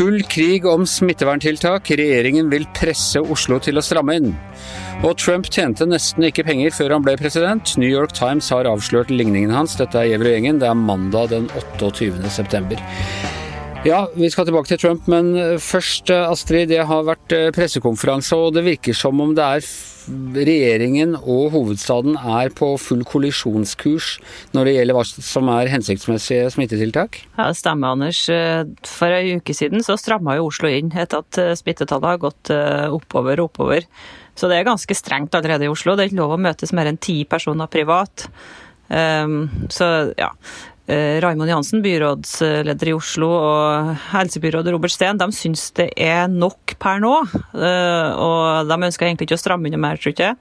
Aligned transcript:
Full 0.00 0.22
krig 0.26 0.66
om 0.66 0.86
smitteverntiltak. 0.86 1.90
Regjeringen 1.94 2.50
vil 2.50 2.66
presse 2.74 3.20
Oslo 3.22 3.60
til 3.62 3.78
å 3.78 3.84
stramme 3.86 4.16
inn. 4.18 4.32
Og 5.06 5.14
Trump 5.22 5.46
tjente 5.46 5.86
nesten 5.86 6.26
ikke 6.26 6.42
penger 6.48 6.74
før 6.74 6.96
han 6.96 7.06
ble 7.06 7.14
president. 7.20 7.76
New 7.78 7.86
York 7.86 8.16
Times 8.18 8.50
har 8.50 8.66
avslørt 8.66 9.14
ligningen 9.14 9.54
hans. 9.54 9.78
Dette 9.78 9.94
er 10.00 10.10
Gjevrøy-gjengen. 10.10 10.58
Det 10.58 10.66
er 10.72 10.74
mandag 10.74 11.30
den 11.36 11.46
28. 11.78 12.18
september. 12.34 12.82
Ja, 13.80 14.02
vi 14.12 14.28
skal 14.28 14.44
tilbake 14.44 14.68
til 14.68 14.78
Trump, 14.82 15.06
men 15.08 15.32
først, 15.56 16.10
Astrid. 16.12 16.68
Det 16.68 16.82
har 16.84 17.06
vært 17.06 17.32
pressekonferanse, 17.56 18.36
og 18.36 18.52
det 18.52 18.66
virker 18.66 18.92
som 18.92 19.22
om 19.24 19.32
det 19.32 19.46
er 19.46 19.64
regjeringen 20.44 21.14
og 21.18 21.54
hovedstaden 21.54 22.18
er 22.18 22.52
på 22.56 22.74
full 22.80 23.06
kollisjonskurs 23.08 24.12
når 24.56 24.68
det 24.68 24.74
gjelder 24.74 24.96
hva 24.98 25.04
som 25.08 25.50
er 25.54 25.72
hensiktsmessige 25.72 26.50
smittetiltak? 26.52 27.22
Ja, 27.38 27.48
det 27.48 27.60
stemmer, 27.60 27.94
Anders. 27.96 28.22
For 28.88 29.16
en 29.16 29.40
uke 29.40 29.56
siden 29.56 29.84
så 29.86 29.96
stramma 30.00 30.36
jo 30.36 30.50
Oslo 30.50 30.68
inn 30.68 30.92
etter 30.92 31.24
at 31.24 31.60
smittetallet 31.60 32.12
har 32.12 32.24
gått 32.24 32.52
eh, 32.52 32.88
oppover 32.92 33.40
og 33.40 33.48
oppover. 33.48 33.86
Så 34.36 34.50
det 34.50 34.60
er 34.60 34.68
ganske 34.68 34.96
strengt 34.96 35.36
allerede 35.36 35.64
i 35.64 35.72
Oslo. 35.72 35.96
Det 35.96 36.04
er 36.04 36.12
ikke 36.12 36.20
lov 36.20 36.36
å 36.36 36.42
møtes 36.44 36.76
mer 36.76 36.90
enn 36.90 37.00
ti 37.00 37.22
personer 37.28 37.70
privat. 37.72 38.28
Um, 38.90 39.44
så 39.70 40.10
ja. 40.18 40.32
Eh, 40.90 41.20
Raimond 41.20 41.50
Johansen, 41.50 41.82
byrådsleder 41.82 42.88
i 42.88 42.92
Oslo, 42.96 43.28
og 43.30 43.90
helsebyrådet 44.10 44.72
Robert 44.74 44.90
Steen 44.90 45.20
de 45.20 45.28
syns 45.30 45.68
det 45.78 45.86
er 45.94 46.24
nok 46.26 46.74
per 46.82 46.98
nå. 46.98 47.12
Eh, 47.54 48.08
og 48.18 48.66
de 48.66 48.78
ønsker 48.88 49.06
egentlig 49.06 49.28
ikke 49.28 49.38
å 49.38 49.42
stramme 49.44 49.70
inn 49.70 49.78
mer, 49.78 50.00
tror 50.02 50.18
jeg. 50.18 50.34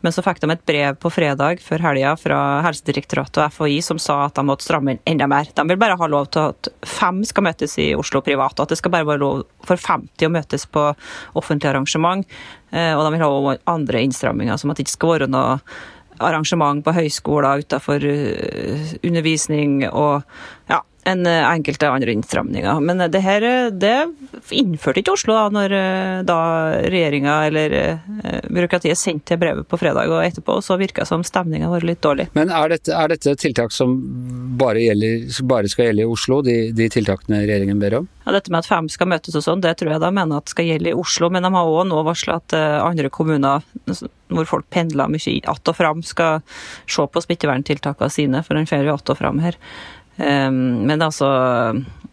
Men 0.00 0.16
så 0.16 0.24
fikk 0.24 0.40
de 0.40 0.48
et 0.54 0.64
brev 0.64 0.96
på 1.02 1.12
fredag 1.12 1.60
før 1.60 1.84
helga 1.90 2.14
fra 2.16 2.38
Helsedirektoratet 2.64 3.42
og 3.42 3.52
FHI 3.58 3.76
som 3.84 4.00
sa 4.00 4.22
at 4.30 4.40
de 4.40 4.46
måtte 4.48 4.64
stramme 4.64 4.96
inn 4.96 5.04
enda 5.12 5.28
mer. 5.28 5.52
De 5.52 5.68
vil 5.68 5.82
bare 5.84 6.00
ha 6.00 6.08
lov 6.08 6.30
til 6.32 6.54
at 6.54 6.72
fem 6.88 7.20
skal 7.28 7.50
møtes 7.50 7.76
i 7.76 7.90
Oslo 7.92 8.24
privat, 8.24 8.56
og 8.56 8.64
at 8.64 8.72
det 8.72 8.80
skal 8.80 8.96
bare 8.96 9.10
være 9.12 9.24
lov 9.26 9.44
for 9.68 9.76
50 9.76 10.30
å 10.30 10.32
møtes 10.32 10.64
på 10.64 10.88
offentlig 11.36 11.74
arrangement. 11.74 12.24
Eh, 12.72 12.94
og 12.96 13.04
de 13.04 13.18
vil 13.18 13.28
ha 13.28 13.56
andre 13.68 14.06
innstramminger, 14.08 14.56
som 14.56 14.72
at 14.72 14.80
det 14.80 14.88
ikke 14.88 14.96
skal 14.96 15.18
være 15.18 15.34
noe 15.36 15.58
arrangement 16.20 16.84
på 16.84 16.94
høyskoler 16.96 17.64
utenfor 17.64 18.04
eh, 18.06 18.94
undervisning 19.02 19.82
og 19.88 20.22
ja, 20.70 20.80
enn 21.08 21.26
eh, 21.26 21.44
enkelte 21.48 21.88
andre 21.88 22.12
innstramninger. 22.12 22.80
Men 22.80 23.04
det 23.12 23.22
her 23.24 23.46
det 23.70 23.96
innførte 24.54 25.02
ikke 25.02 25.14
Oslo 25.14 25.36
da 25.36 25.46
når 25.54 25.74
eh, 25.76 26.16
da 26.28 26.40
regjeringa 26.84 27.36
eller 27.48 27.76
byråkratiet 28.50 28.98
sendte 28.98 29.38
brevet 29.40 29.68
på 29.68 29.78
fredag, 29.80 30.10
og 30.12 30.24
etterpå 30.24 30.58
så 30.64 30.76
virka 30.80 31.06
som 31.08 31.24
stemninga 31.26 31.70
var 31.70 31.86
litt 31.86 32.02
dårlig. 32.04 32.28
Men 32.36 32.52
er 32.54 32.74
dette, 32.74 32.94
er 32.94 33.12
dette 33.12 33.34
tiltak 33.40 33.74
som 33.74 33.96
bare, 34.60 34.82
gjelder, 34.84 35.26
bare, 35.48 35.70
skal 35.70 35.88
gjelde 35.88 36.04
i 36.04 36.10
Oslo, 36.10 36.40
de, 36.46 36.56
de, 36.76 36.88
tiltakene 36.92 37.42
regjeringen 37.44 37.80
ber 37.80 38.00
om? 38.02 38.08
Ja, 38.26 38.34
Dette 38.36 38.52
med 38.52 38.62
at 38.62 38.70
fem 38.70 38.88
skal 38.92 39.10
møtes 39.10 39.36
og 39.38 39.44
sånn, 39.44 39.62
det 39.64 39.76
tror 39.80 39.94
jeg 39.94 40.02
de 40.02 40.12
mener 40.14 40.40
at 40.40 40.52
skal 40.52 40.68
gjelde 40.68 40.92
i 40.92 40.96
Oslo. 40.96 41.30
Men 41.32 41.46
de 41.46 41.52
har 41.54 41.74
òg 41.74 41.86
nå 41.88 42.02
varsla 42.06 42.40
at 42.40 42.54
andre 42.54 43.10
kommuner 43.12 43.64
hvor 44.30 44.46
folk 44.48 44.68
pendler 44.70 45.10
mye 45.10 45.40
att 45.44 45.68
og 45.68 45.76
fram, 45.76 46.02
skal 46.02 46.40
se 46.86 47.06
på 47.06 47.22
smitteverntiltakene 47.22 48.10
sine, 48.10 48.42
for 48.42 48.54
en 48.54 48.66
får 48.66 48.86
jo 48.86 48.94
att 48.94 49.10
og 49.10 49.18
fram 49.18 49.38
her. 49.38 49.56
Ehm, 50.20 50.86
men 50.86 51.02
altså 51.02 51.28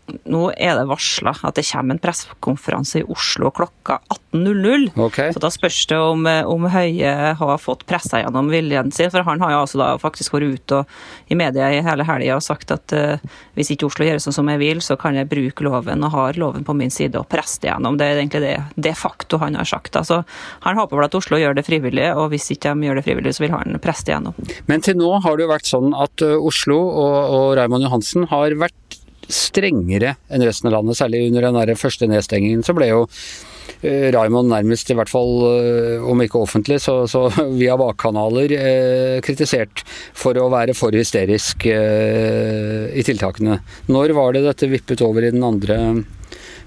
nå 0.07 0.41
er 0.55 0.77
det 0.77 0.85
varsla 0.87 1.33
at 1.47 1.57
det 1.57 1.65
kommer 1.67 1.95
en 1.95 2.01
pressekonferanse 2.01 3.01
i 3.01 3.05
Oslo 3.11 3.51
klokka 3.55 3.99
18.00. 4.33 4.89
Okay. 5.07 5.33
Så 5.33 5.41
da 5.43 5.49
spørs 5.51 5.79
det 5.89 5.97
om, 5.99 6.23
om, 6.27 6.67
Høie 6.71 7.11
har 7.39 7.59
fått 7.59 7.85
pressa 7.87 8.21
gjennom 8.21 8.51
viljen 8.51 8.91
sin. 8.95 9.11
For 9.11 9.25
han 9.27 9.41
har 9.43 9.53
jo 9.53 9.59
altså 9.65 9.81
da 9.81 9.89
faktisk 10.01 10.35
vært 10.35 10.59
ute 10.59 10.81
i 11.31 11.37
media 11.39 11.69
i 11.73 11.81
hele 11.83 12.05
helga 12.07 12.37
og 12.37 12.45
sagt 12.45 12.71
at 12.75 12.95
uh, 12.95 13.19
hvis 13.57 13.71
ikke 13.73 13.87
Oslo 13.89 14.07
gjør 14.07 14.21
sånn 14.23 14.37
som 14.39 14.51
jeg 14.51 14.61
vil, 14.61 14.81
så 14.83 14.97
kan 14.99 15.17
jeg 15.17 15.29
bruke 15.31 15.65
loven 15.67 16.05
og 16.07 16.15
har 16.15 16.39
loven 16.39 16.67
på 16.67 16.75
min 16.77 16.93
side 16.93 17.19
og 17.19 17.27
presse 17.31 17.61
det 17.63 17.71
gjennom. 17.71 17.99
Det 17.99 18.07
er 18.07 18.21
egentlig 18.21 18.43
det, 18.45 18.55
de 18.87 18.95
facto 18.95 19.41
han 19.43 19.59
har 19.59 19.67
sagt. 19.67 19.95
Altså, 19.99 20.21
han 20.63 20.79
håper 20.79 20.99
vel 20.99 21.09
at 21.09 21.19
Oslo 21.19 21.39
gjør 21.41 21.57
det 21.57 21.67
frivillig, 21.67 22.09
og 22.15 22.31
hvis 22.31 22.51
ikke 22.55 22.75
de 22.75 22.87
gjør 22.87 23.01
det 23.01 23.07
frivillig, 23.07 23.35
så 23.35 23.43
vil 23.43 23.55
han 23.55 23.79
presse 23.83 24.07
det 24.07 24.15
gjennom. 24.15 24.37
Men 24.71 24.83
til 24.85 24.99
nå 24.99 25.11
har 25.23 25.35
det 25.35 25.47
jo 25.47 25.51
vært 25.51 25.69
sånn 25.69 25.95
at 25.97 26.23
eh, 26.25 26.35
Oslo 26.37 26.79
og, 26.87 27.17
og 27.37 27.47
Raymond 27.59 27.87
Johansen 27.87 28.27
har 28.31 28.55
vært 28.59 28.86
strengere 29.27 30.15
enn 30.31 30.45
resten 30.45 30.69
av 30.69 30.79
landet. 30.79 30.99
Særlig 30.99 31.27
under 31.27 31.47
den 31.47 31.59
der 31.59 31.79
første 31.79 32.09
nedstengingen 32.09 32.63
så 32.65 32.75
ble 32.77 32.89
jo 32.89 33.03
eh, 33.81 34.09
Raymond 34.15 34.51
nærmest, 34.51 34.91
i 34.91 34.97
hvert 34.97 35.11
fall 35.11 35.33
eh, 35.49 36.05
om 36.07 36.21
ikke 36.23 36.41
offentlig, 36.41 36.79
så, 36.83 36.99
så 37.09 37.27
via 37.61 37.77
bakkanaler 37.79 38.53
eh, 38.57 39.17
kritisert 39.25 39.83
for 40.17 40.37
å 40.39 40.49
være 40.53 40.77
for 40.77 40.95
hysterisk 40.95 41.67
eh, 41.71 42.87
i 42.93 43.05
tiltakene. 43.07 43.59
Når 43.91 44.15
var 44.17 44.37
det 44.37 44.45
dette 44.47 44.71
vippet 44.71 45.03
over 45.05 45.27
den 45.27 45.43
andre 45.45 45.79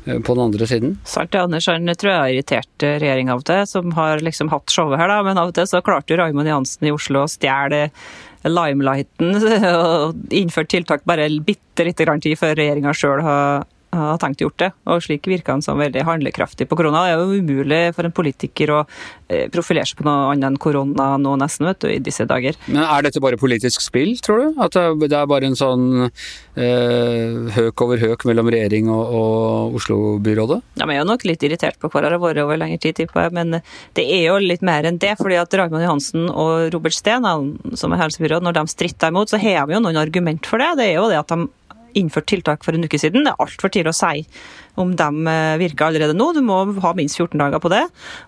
eh, 0.07 0.19
på 0.21 0.37
den 0.37 0.47
andre 0.47 0.69
siden? 0.69 0.97
Sant, 1.09 1.37
Anders 1.39 1.69
han 1.71 1.89
tror 1.95 2.13
jeg 2.13 2.23
har 2.23 2.35
irritert 2.35 2.89
regjeringa 3.01 3.37
av 3.37 3.45
og 3.45 3.51
til, 3.51 3.69
som 3.69 3.95
har 3.99 4.25
liksom 4.25 4.53
hatt 4.53 4.73
showet 4.73 5.01
her, 5.01 5.13
da. 5.13 5.23
Men 5.27 5.41
av 5.41 5.53
og 5.53 5.57
til 5.59 5.69
så 5.71 5.85
klarte 5.85 6.19
Raymond 6.21 6.53
Johansen 6.53 6.91
i 6.91 6.95
Oslo 6.95 7.25
å 7.25 7.31
stjele 7.31 7.89
limelighten 8.49 9.37
og 9.75 10.33
innført 10.33 10.71
tiltak 10.73 11.05
bare 11.09 11.29
bitte 11.45 11.85
lite 11.87 12.07
grann 12.07 12.23
tid 12.23 12.39
før 12.41 12.57
regjeringa 12.59 12.95
sjøl 12.97 13.23
har 13.27 13.67
har 13.91 14.19
tenkt 14.23 14.43
gjort 14.45 14.59
det. 14.63 14.71
Og 14.91 15.03
slik 15.03 15.27
virker 15.31 15.57
han 15.57 15.65
som 15.65 15.81
veldig 15.81 16.05
handlekraftig 16.07 16.69
på 16.71 16.79
korona. 16.79 17.03
Det 17.07 17.15
er 17.15 17.23
jo 17.23 17.41
umulig 17.43 17.81
for 17.97 18.07
en 18.07 18.15
politiker 18.15 18.73
å 18.75 18.79
eh, 19.29 19.49
profilere 19.53 19.89
seg 19.89 19.99
på 19.99 20.07
noe 20.07 20.31
annet 20.31 20.51
enn 20.51 20.59
korona 20.63 21.09
nå 21.21 21.35
nesten, 21.41 21.67
vet 21.71 21.83
du, 21.83 21.89
i 21.91 21.99
disse 22.03 22.27
dager. 22.31 22.59
Men 22.69 22.85
er 22.85 23.07
dette 23.07 23.23
bare 23.23 23.41
politisk 23.41 23.83
spill, 23.83 24.15
tror 24.23 24.43
du? 24.43 24.63
At 24.63 24.79
det 24.79 25.11
er 25.19 25.31
bare 25.31 25.51
en 25.51 25.59
sånn 25.59 26.07
eh, 26.07 27.51
høk 27.57 27.87
over 27.87 28.03
høk 28.03 28.27
mellom 28.31 28.53
regjering 28.55 28.91
og, 28.95 29.15
og 29.21 29.79
Oslo-byrådet? 29.81 30.61
Ja, 30.81 30.87
vi 30.87 30.97
er 30.97 31.03
jo 31.03 31.11
nok 31.11 31.27
litt 31.27 31.47
irritert 31.47 31.81
på 31.83 31.91
hverandre 31.91 32.23
vært 32.23 32.45
over 32.45 32.61
lengre 32.61 32.81
tid, 32.83 33.01
tipper 33.01 33.27
jeg. 33.27 33.37
Men 33.41 33.59
det 33.99 34.07
er 34.07 34.27
jo 34.29 34.39
litt 34.43 34.65
mer 34.67 34.87
enn 34.87 35.01
det. 35.03 35.17
fordi 35.21 35.41
at 35.41 35.55
Raymond 35.59 35.87
Johansen 35.87 36.29
og 36.31 36.71
Robert 36.75 36.95
Steen, 36.95 37.27
som 37.75 37.95
er 37.95 38.05
helsebyråd, 38.05 38.47
når 38.47 38.61
de 38.61 38.69
stritter 38.71 39.11
imot, 39.11 39.33
så 39.33 39.41
har 39.43 39.67
vi 39.67 39.77
jo 39.77 39.83
noen 39.83 39.99
argument 39.99 40.47
for 40.47 40.63
det. 40.63 40.77
Det 40.79 40.93
er 40.93 41.01
jo 41.01 41.09
det 41.11 41.19
at 41.19 41.35
de 41.35 41.51
innført 41.99 42.29
tiltak 42.31 42.65
for 42.67 42.77
en 42.77 42.87
uke 42.87 43.01
siden. 43.01 43.25
Det 43.27 43.33
er 43.33 43.45
altfor 43.45 43.73
tidlig 43.73 43.95
å 43.95 44.01
si 44.01 44.27
om 44.81 44.93
de 44.97 45.09
eh, 45.29 45.59
virker 45.61 45.89
allerede 45.89 46.15
nå. 46.17 46.31
Du 46.37 46.41
må 46.45 46.61
ha 46.85 46.93
minst 46.97 47.19
14 47.19 47.39
dager 47.41 47.63
på 47.63 47.71
det. 47.73 47.83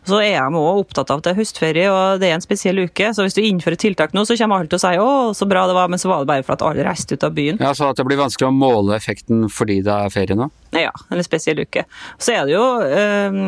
Så 0.08 0.18
er 0.20 0.34
jeg 0.34 0.58
òg 0.58 0.82
opptatt 0.82 1.12
av 1.12 1.20
at 1.20 1.26
det 1.26 1.32
er 1.32 1.40
høstferie 1.40 1.90
og 1.92 2.22
det 2.22 2.30
er 2.30 2.36
en 2.36 2.44
spesiell 2.44 2.82
uke. 2.82 3.12
Så 3.14 3.26
hvis 3.26 3.36
du 3.38 3.42
innfører 3.44 3.78
tiltak 3.80 4.16
nå, 4.16 4.24
så 4.28 4.36
kommer 4.40 4.60
alle 4.60 4.72
til 4.72 4.80
å 4.80 4.84
si 4.84 4.92
å, 5.00 5.10
så 5.36 5.48
bra 5.48 5.64
det 5.70 5.76
var, 5.78 5.92
men 5.92 6.02
så 6.02 6.10
var 6.10 6.22
det 6.22 6.30
bare 6.32 6.46
for 6.46 6.56
at 6.56 6.64
alle 6.66 6.86
reiste 6.86 7.16
ut 7.16 7.26
av 7.28 7.36
byen. 7.36 7.60
Ja, 7.62 7.74
Så 7.76 7.88
at 7.88 8.00
det 8.00 8.06
blir 8.08 8.20
vanskelig 8.20 8.50
å 8.50 8.56
måle 8.56 8.96
effekten 8.98 9.46
fordi 9.52 9.80
det 9.86 9.94
er 9.94 10.12
ferie 10.14 10.38
nå? 10.38 10.50
Ja, 10.76 10.92
en 11.12 11.24
spesiell 11.24 11.62
uke. 11.62 11.84
Så 12.22 12.34
er 12.36 12.48
det 12.48 12.56
jo 12.56 12.64
eh, 12.86 13.38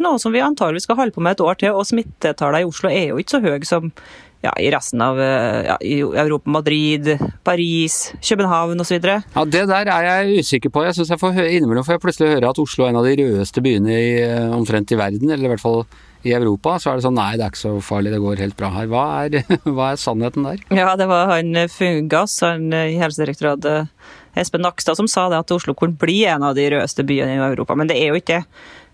noe 0.00 0.16
som 0.22 0.34
vi 0.34 0.42
antagelig 0.44 0.84
skal 0.86 0.98
holde 1.00 1.16
på 1.16 1.24
med 1.24 1.36
et 1.36 1.44
år 1.44 1.60
til, 1.60 1.76
og 1.76 1.88
smittetallene 1.88 2.64
i 2.64 2.68
Oslo 2.68 2.90
er 2.92 3.12
jo 3.12 3.20
ikke 3.20 3.36
så 3.36 3.44
høye 3.44 3.68
som 3.68 3.92
ja, 4.40 4.52
i 4.56 4.70
resten 4.72 5.02
av 5.04 5.20
eh, 5.20 5.66
ja, 5.66 5.76
i 5.84 6.00
Europa. 6.00 6.50
Madrid, 6.50 7.10
Paris, 7.44 8.12
København 8.24 8.80
osv. 8.80 9.00
Ja, 9.04 9.44
det 9.44 9.66
der 9.68 9.90
er 9.92 10.06
jeg 10.08 10.44
usikker 10.44 10.72
på. 10.72 10.84
Jeg 10.86 10.96
synes 10.96 11.12
jeg 11.12 11.20
får 11.20 11.40
Innimellom 11.44 11.84
får 11.84 11.98
jeg 11.98 12.04
plutselig 12.06 12.30
høre 12.34 12.52
at 12.52 12.62
Oslo 12.62 12.86
er 12.86 12.94
en 12.94 13.00
av 13.02 13.08
de 13.08 13.18
rødeste 13.20 13.64
byene 13.64 13.98
i, 13.98 14.14
eh, 14.24 14.54
omtrent 14.56 14.92
i 14.92 14.98
verden, 15.00 15.30
eller 15.30 15.44
i 15.44 15.52
hvert 15.54 15.64
fall 15.64 15.84
i 16.24 16.32
Europa. 16.36 16.78
Så 16.80 16.90
er 16.90 16.98
det 16.98 17.04
sånn 17.04 17.16
nei, 17.16 17.34
det 17.36 17.44
er 17.44 17.52
ikke 17.52 17.64
så 17.66 17.74
farlig, 17.84 18.14
det 18.14 18.22
går 18.24 18.40
helt 18.44 18.56
bra 18.56 18.72
her. 18.78 18.88
Hva 18.88 19.04
er, 19.26 19.44
hva 19.76 19.92
er 19.92 20.00
sannheten 20.00 20.48
der? 20.48 20.64
Ja, 20.72 20.96
det 20.96 21.08
var 21.10 21.28
han 21.34 21.52
eh, 21.56 21.70
Fungas, 21.72 22.40
han 22.46 22.72
i 22.72 22.96
Helsedirektoratet 23.00 23.92
Espen 24.40 24.62
Nakstad, 24.62 24.96
som 24.96 25.08
sa 25.10 25.26
det 25.28 25.40
at 25.42 25.52
Oslo 25.52 25.74
kunne 25.76 25.98
bli 26.00 26.22
en 26.30 26.44
av 26.46 26.54
de 26.56 26.68
rødeste 26.70 27.04
byene 27.04 27.34
i 27.34 27.42
Europa. 27.50 27.76
Men 27.76 27.90
det 27.90 27.98
er 28.00 28.14
jo 28.14 28.20
ikke 28.20 28.40
det. 28.40 28.44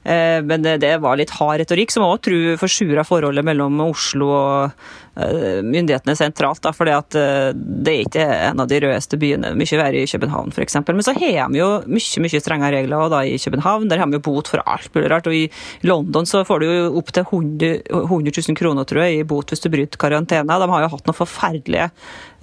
Eh, 0.07 0.43
men 0.43 0.63
det 0.63 0.93
var 1.03 1.19
litt 1.19 1.35
hard 1.35 1.65
retorikk, 1.65 1.91
som 1.91 2.07
òg 2.07 2.29
forsura 2.61 3.03
forholdet 3.07 3.47
mellom 3.47 3.81
Oslo 3.89 4.29
og 4.31 4.77
eh, 5.19 5.63
myndighetene 5.67 6.15
sentralt. 6.19 6.63
Da, 6.63 6.73
fordi 6.77 6.95
at 6.95 7.17
eh, 7.19 7.51
det 7.57 7.95
er 7.95 8.05
ikke 8.05 8.27
en 8.51 8.63
av 8.63 8.71
de 8.71 8.79
rødeste 8.85 9.19
byene. 9.19 9.51
Mye 9.59 9.81
verre 9.81 10.05
i 10.05 10.11
København 10.11 10.55
f.eks. 10.55 10.79
Men 10.87 11.03
så 11.03 11.17
har 11.17 11.51
vi 11.51 11.59
jo 11.59 11.71
mye 11.91 12.23
mye 12.23 12.43
strengere 12.43 12.77
regler 12.79 13.11
da, 13.11 13.25
i 13.27 13.41
København. 13.43 13.89
Der 13.91 14.03
har 14.03 14.11
vi 14.13 14.21
jo 14.21 14.27
bot 14.29 14.53
for 14.53 14.63
alt 14.63 14.93
mulig 14.95 15.11
rart. 15.11 15.27
Og 15.27 15.35
i 15.35 15.45
London 15.87 16.29
så 16.29 16.45
får 16.47 16.63
du 16.63 16.69
jo 16.69 16.87
opp 17.03 17.11
til 17.11 17.27
100, 17.27 17.83
100 18.05 18.37
000 18.39 18.61
kroner 18.61 18.87
tror 18.87 19.03
jeg, 19.03 19.19
i 19.25 19.27
bot 19.27 19.51
hvis 19.51 19.65
du 19.65 19.71
bryter 19.75 20.01
karantene. 20.01 20.61
De 20.63 20.71
har 20.71 20.87
jo 20.87 20.93
hatt 20.95 21.11
noen 21.11 21.19
forferdelige 21.19 21.91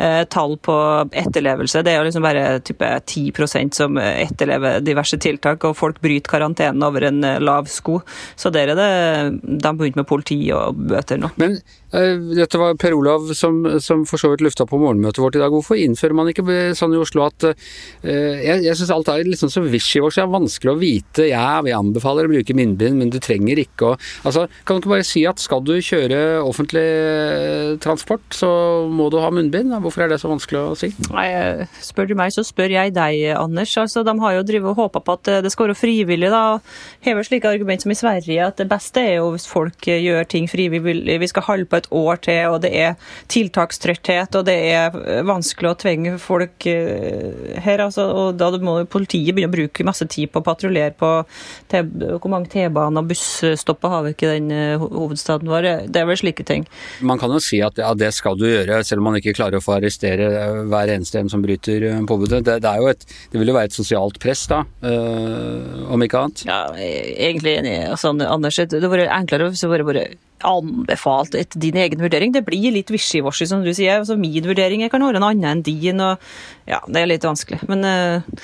eh, 0.03 0.23
tall 0.27 0.57
på 0.59 0.77
etterlevelse. 1.23 1.85
Det 1.85 1.93
er 1.95 2.01
jo 2.01 2.09
liksom 2.09 2.27
bare 2.27 2.59
type 2.67 2.91
10% 2.99 3.79
som 3.79 4.03
etterlever 4.03 4.83
diverse 4.83 5.19
tiltak, 5.21 5.63
og 5.63 5.79
folk 5.79 6.03
bryter 6.03 6.35
karantenen 6.35 6.83
over 6.83 7.07
en 7.07 7.23
lav 7.39 7.52
lav 7.53 7.69
sko. 7.71 7.99
Så 8.39 8.51
der 8.53 8.73
er 8.73 8.79
det 8.79 8.89
De 9.43 9.71
begynte 9.77 10.01
med 10.01 10.09
politi 10.09 10.37
og 10.55 10.77
bøter 10.89 11.21
nå. 11.21 11.31
Men 11.41 11.57
uh, 11.93 12.33
dette 12.33 12.59
var 12.59 12.77
Per 12.79 12.95
Olav 12.97 13.31
som, 13.37 13.61
som 13.83 14.03
for 14.09 14.21
så 14.21 14.33
vidt 14.33 14.43
lufta 14.45 14.67
på 14.69 14.79
morgenmøtet 14.81 15.21
vårt 15.23 15.37
i 15.37 15.43
dag. 15.43 15.53
Hvorfor 15.53 15.79
innfører 15.79 16.17
man 16.17 16.31
ikke 16.31 16.45
sånn 16.77 16.95
i 16.95 17.01
Oslo 17.01 17.25
at 17.27 17.47
uh, 17.51 17.53
Jeg, 18.03 18.63
jeg 18.65 18.79
syns 18.79 18.93
alt 18.93 19.11
er 19.13 19.25
litt 19.27 19.41
sånn 19.41 19.53
så 19.53 19.63
wishy-washy. 19.65 20.21
Det 20.21 20.25
er 20.25 20.33
vanskelig 20.33 20.73
å 20.73 20.79
vite. 20.79 21.27
Ja, 21.29 21.61
vi 21.65 21.75
anbefaler 21.75 22.27
å 22.27 22.33
bruke 22.33 22.57
munnbind, 22.57 22.99
men 22.99 23.13
du 23.13 23.19
trenger 23.23 23.61
ikke 23.61 23.93
å 23.93 23.95
Altså, 24.23 24.45
kan 24.65 24.77
du 24.77 24.83
ikke 24.83 24.91
bare 24.93 25.05
si 25.07 25.23
at 25.27 25.41
skal 25.41 25.63
du 25.65 25.73
kjøre 25.83 26.17
offentlig 26.43 26.83
transport, 27.83 28.23
så 28.35 28.49
må 28.91 29.09
du 29.11 29.19
ha 29.21 29.31
munnbind? 29.33 29.73
Hvorfor 29.83 30.05
er 30.05 30.13
det 30.13 30.19
så 30.21 30.31
vanskelig 30.31 30.61
å 30.61 30.77
si? 30.79 30.91
Nei, 31.11 31.27
Spør 31.83 32.09
du 32.09 32.15
meg, 32.17 32.33
så 32.35 32.45
spør 32.45 32.73
jeg 32.73 32.93
deg, 32.95 33.25
Anders. 33.37 33.73
Altså, 33.79 34.03
de 34.05 34.13
har 34.23 34.37
jo 34.37 34.45
drivet 34.47 34.71
og 34.71 34.79
håpa 34.85 35.03
på 35.03 35.17
at 35.17 35.31
det 35.45 35.51
skal 35.53 35.69
være 35.69 35.79
frivillig. 35.79 36.31
da. 36.33 36.59
Hever 37.05 37.27
slike 37.43 37.51
argument 37.51 37.81
som 37.81 37.91
i 37.91 37.95
Sverige, 37.95 38.45
at 38.45 38.57
det 38.57 38.69
beste 38.69 39.01
er 39.01 39.17
jo 39.17 39.31
hvis 39.33 39.47
folk 39.47 39.87
gjør 39.87 40.23
ting 40.29 40.47
frivillig. 40.47 41.19
Vi 41.19 41.27
skal 41.27 41.43
holde 41.43 41.65
på 41.65 41.77
et 41.77 41.87
år 41.91 42.15
til, 42.23 42.47
og 42.53 42.61
det 42.63 42.71
er 42.71 42.95
tiltakstrøtthet, 43.27 44.35
og 44.35 44.45
det 44.45 44.55
er 44.71 45.23
vanskelig 45.27 45.71
å 45.71 45.77
tvinge 45.77 46.17
folk 46.19 46.65
eh, 46.67 47.59
her. 47.63 47.83
Altså, 47.83 48.07
og 48.07 48.37
da 48.39 48.51
må 48.63 48.85
politiet 48.85 49.35
begynne 49.35 49.51
å 49.51 49.55
bruke 49.55 49.85
masse 49.85 50.05
tid 50.07 50.31
på 50.31 50.39
å 50.41 50.45
patruljere 50.45 50.93
på 50.95 51.11
hvor 51.73 52.29
mange 52.31 52.51
T-baner 52.51 53.01
og 53.01 53.09
busstopper 53.09 53.91
har 53.91 54.03
vi 54.05 54.13
ikke 54.13 54.29
i 54.29 54.39
den 54.39 54.51
eh, 54.53 54.79
hovedstaden 54.79 55.49
vår. 55.49 55.69
Det 55.89 56.01
er 56.01 56.07
vel 56.09 56.19
slike 56.19 56.45
ting. 56.47 56.67
Man 57.01 57.19
kan 57.21 57.33
jo 57.33 57.41
si 57.43 57.61
at 57.65 57.79
ja, 57.81 57.91
det 57.97 58.13
skal 58.15 58.37
du 58.39 58.47
gjøre, 58.47 58.83
selv 58.87 59.03
om 59.03 59.11
man 59.11 59.19
ikke 59.19 59.35
klarer 59.35 59.59
å 59.59 59.63
få 59.63 59.77
arrestere 59.77 60.29
hver 60.69 60.93
eneste 60.93 61.19
en 61.19 61.31
som 61.31 61.43
bryter 61.43 61.89
eh, 61.89 62.01
påbudet. 62.07 62.43
Det, 62.47 62.59
det, 62.63 62.75
et, 62.93 63.07
det 63.33 63.41
vil 63.41 63.51
jo 63.51 63.57
være 63.57 63.71
et 63.71 63.77
sosialt 63.77 64.19
press, 64.23 64.45
da, 64.51 64.63
øh, 64.87 65.91
om 65.93 66.03
ikke 66.05 66.23
annet? 66.23 66.45
Ja, 66.47 66.61
egentlig 67.23 67.57
enig. 67.59 67.77
Altså, 67.93 68.13
Anders, 68.27 68.59
det 68.59 68.77
hadde 68.77 68.91
vært 68.91 69.13
enklere 69.13 69.49
hvis 69.51 69.63
du 69.63 69.71
bare 69.71 69.87
bare 69.87 70.05
anbefalt 70.43 71.37
etter 71.39 71.61
din 71.61 71.79
egen 71.79 72.03
vurdering. 72.03 72.33
Det 72.35 72.43
blir 72.47 72.73
litt 72.75 72.91
wishy-washy, 72.93 73.47
som 73.49 73.63
du 73.63 73.71
sier. 73.73 74.01
Altså, 74.01 74.17
min 74.19 74.45
vurdering 74.45 74.83
kan 74.91 75.05
være 75.05 75.21
en 75.21 75.29
annen 75.29 75.49
enn 75.57 75.65
din. 75.65 76.03
og 76.03 76.21
ja, 76.69 76.81
Det 76.87 77.01
er 77.01 77.09
litt 77.09 77.27
vanskelig. 77.27 77.61
Men 77.71 77.87
uh, 77.87 78.41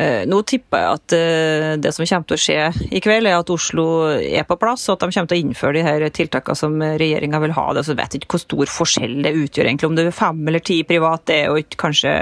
uh, 0.00 0.22
nå 0.28 0.42
tipper 0.48 0.84
jeg 0.84 0.98
at 0.98 1.16
uh, 1.16 1.70
det 1.82 1.94
som 1.94 2.04
kommer 2.04 2.28
til 2.28 2.38
å 2.38 2.42
skje 2.44 2.90
i 2.92 3.02
kveld, 3.04 3.30
er 3.30 3.40
at 3.40 3.54
Oslo 3.54 3.86
er 4.18 4.46
på 4.48 4.58
plass, 4.60 4.88
og 4.88 4.98
at 4.98 5.06
de 5.06 5.16
kommer 5.16 5.32
til 5.32 5.40
å 5.40 5.46
innføre 5.46 5.78
de 5.78 5.86
her 5.88 6.06
tiltakene 6.12 6.58
som 6.58 6.76
regjeringa 6.80 7.42
vil 7.46 7.56
ha. 7.58 7.66
Det, 7.76 7.86
så 7.88 7.96
vet 7.98 8.14
jeg 8.14 8.24
ikke 8.24 8.36
hvor 8.36 8.46
stor 8.46 8.76
forskjell 8.80 9.18
det 9.24 9.36
utgjør, 9.38 9.72
egentlig. 9.72 9.90
Om 9.90 9.98
det 9.98 10.08
er 10.10 10.20
fem 10.22 10.46
eller 10.46 10.64
ti 10.64 10.82
privat, 10.88 11.26
det 11.30 11.42
er 11.42 11.50
jo 11.50 11.64
ikke 11.64 11.84
kanskje 11.86 12.16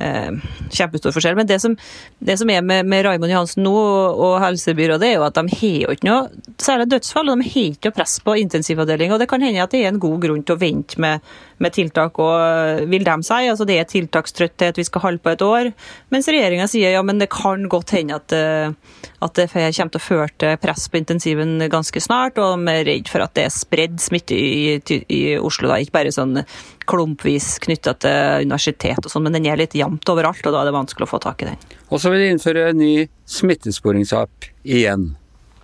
kjempestor 0.00 1.14
forskjell. 1.14 1.36
Men 1.38 1.48
det 1.48 1.60
som, 1.62 1.76
det 2.18 2.38
som 2.40 2.50
er 2.50 2.64
med, 2.64 2.88
med 2.88 3.04
Raymond 3.06 3.32
Johansen 3.32 3.64
nå 3.66 3.74
og 3.74 4.38
helsebyrådet, 4.42 5.08
er 5.08 5.18
jo 5.18 5.26
at 5.26 5.38
de 5.38 5.58
har 5.60 5.76
jo 5.84 5.94
ikke 5.96 6.08
noe 6.08 6.54
særlig 6.60 6.90
dødsfall, 6.94 7.30
og 7.30 7.40
de 7.40 7.48
har 7.50 7.70
ikke 7.70 7.90
noe 7.90 7.98
press 8.00 8.16
på 8.24 8.36
intensivavdelinga. 8.42 9.18
Det 9.20 9.28
kan 9.30 9.44
hende 9.44 9.62
at 9.64 9.74
det 9.74 9.84
er 9.84 9.92
en 9.92 10.02
god 10.02 10.18
grunn 10.24 10.44
til 10.46 10.56
å 10.56 10.60
vente 10.60 11.00
med, 11.02 11.24
med 11.60 11.76
tiltak, 11.76 12.20
og 12.22 12.84
vil 12.90 13.06
de 13.06 13.16
si. 13.26 13.40
Altså 13.52 13.68
det 13.68 13.78
er 13.80 13.88
tiltakstrøtthet, 13.90 14.80
vi 14.80 14.88
skal 14.88 15.04
holde 15.06 15.24
på 15.24 15.34
et 15.34 15.44
år. 15.44 15.72
Mens 16.14 16.28
regjeringa 16.30 16.68
sier 16.70 16.96
ja, 16.96 17.04
men 17.06 17.20
det 17.20 17.30
kan 17.32 17.66
godt 17.70 17.94
hende 17.96 18.18
at, 18.20 18.34
eh, 18.36 18.72
at 19.20 19.36
det 19.36 19.50
kommer 19.52 19.94
til 19.94 20.00
å 20.00 20.04
føre 20.04 20.30
til 20.40 20.58
press 20.62 20.88
på 20.90 21.00
intensiven 21.00 21.58
ganske 21.72 22.02
snart, 22.02 22.40
og 22.40 22.60
de 22.60 22.74
er 22.74 22.86
redd 22.88 23.10
for 23.10 23.24
at 23.24 23.36
det 23.36 23.48
er 23.48 23.54
spredd 23.54 24.00
smitte 24.02 24.36
i, 24.36 24.78
i 25.08 25.22
Oslo. 25.40 25.70
Da. 25.70 25.80
Ikke 25.80 25.98
bare 26.00 26.14
sånn 26.14 26.40
klumpvis 26.90 27.54
knytta 27.64 27.94
til 28.02 28.48
universitet 28.48 29.00
og 29.04 29.12
sånn, 29.12 29.28
men 29.28 29.38
den 29.38 29.48
er 29.50 29.60
litt 29.60 29.76
jevnt 29.78 30.10
overalt, 30.12 30.42
og 30.44 30.56
da 30.56 30.64
er 30.64 30.70
det 30.70 30.76
vanskelig 30.76 31.06
å 31.06 31.12
få 31.14 31.22
tak 31.22 31.44
i 31.44 31.52
den. 31.52 31.64
Og 31.90 32.02
så 32.02 32.12
vil 32.12 32.24
de 32.24 32.34
innføre 32.34 32.70
en 32.72 32.80
ny 32.82 32.94
smittesporingsapp 33.30 34.50
igjen. 34.66 35.12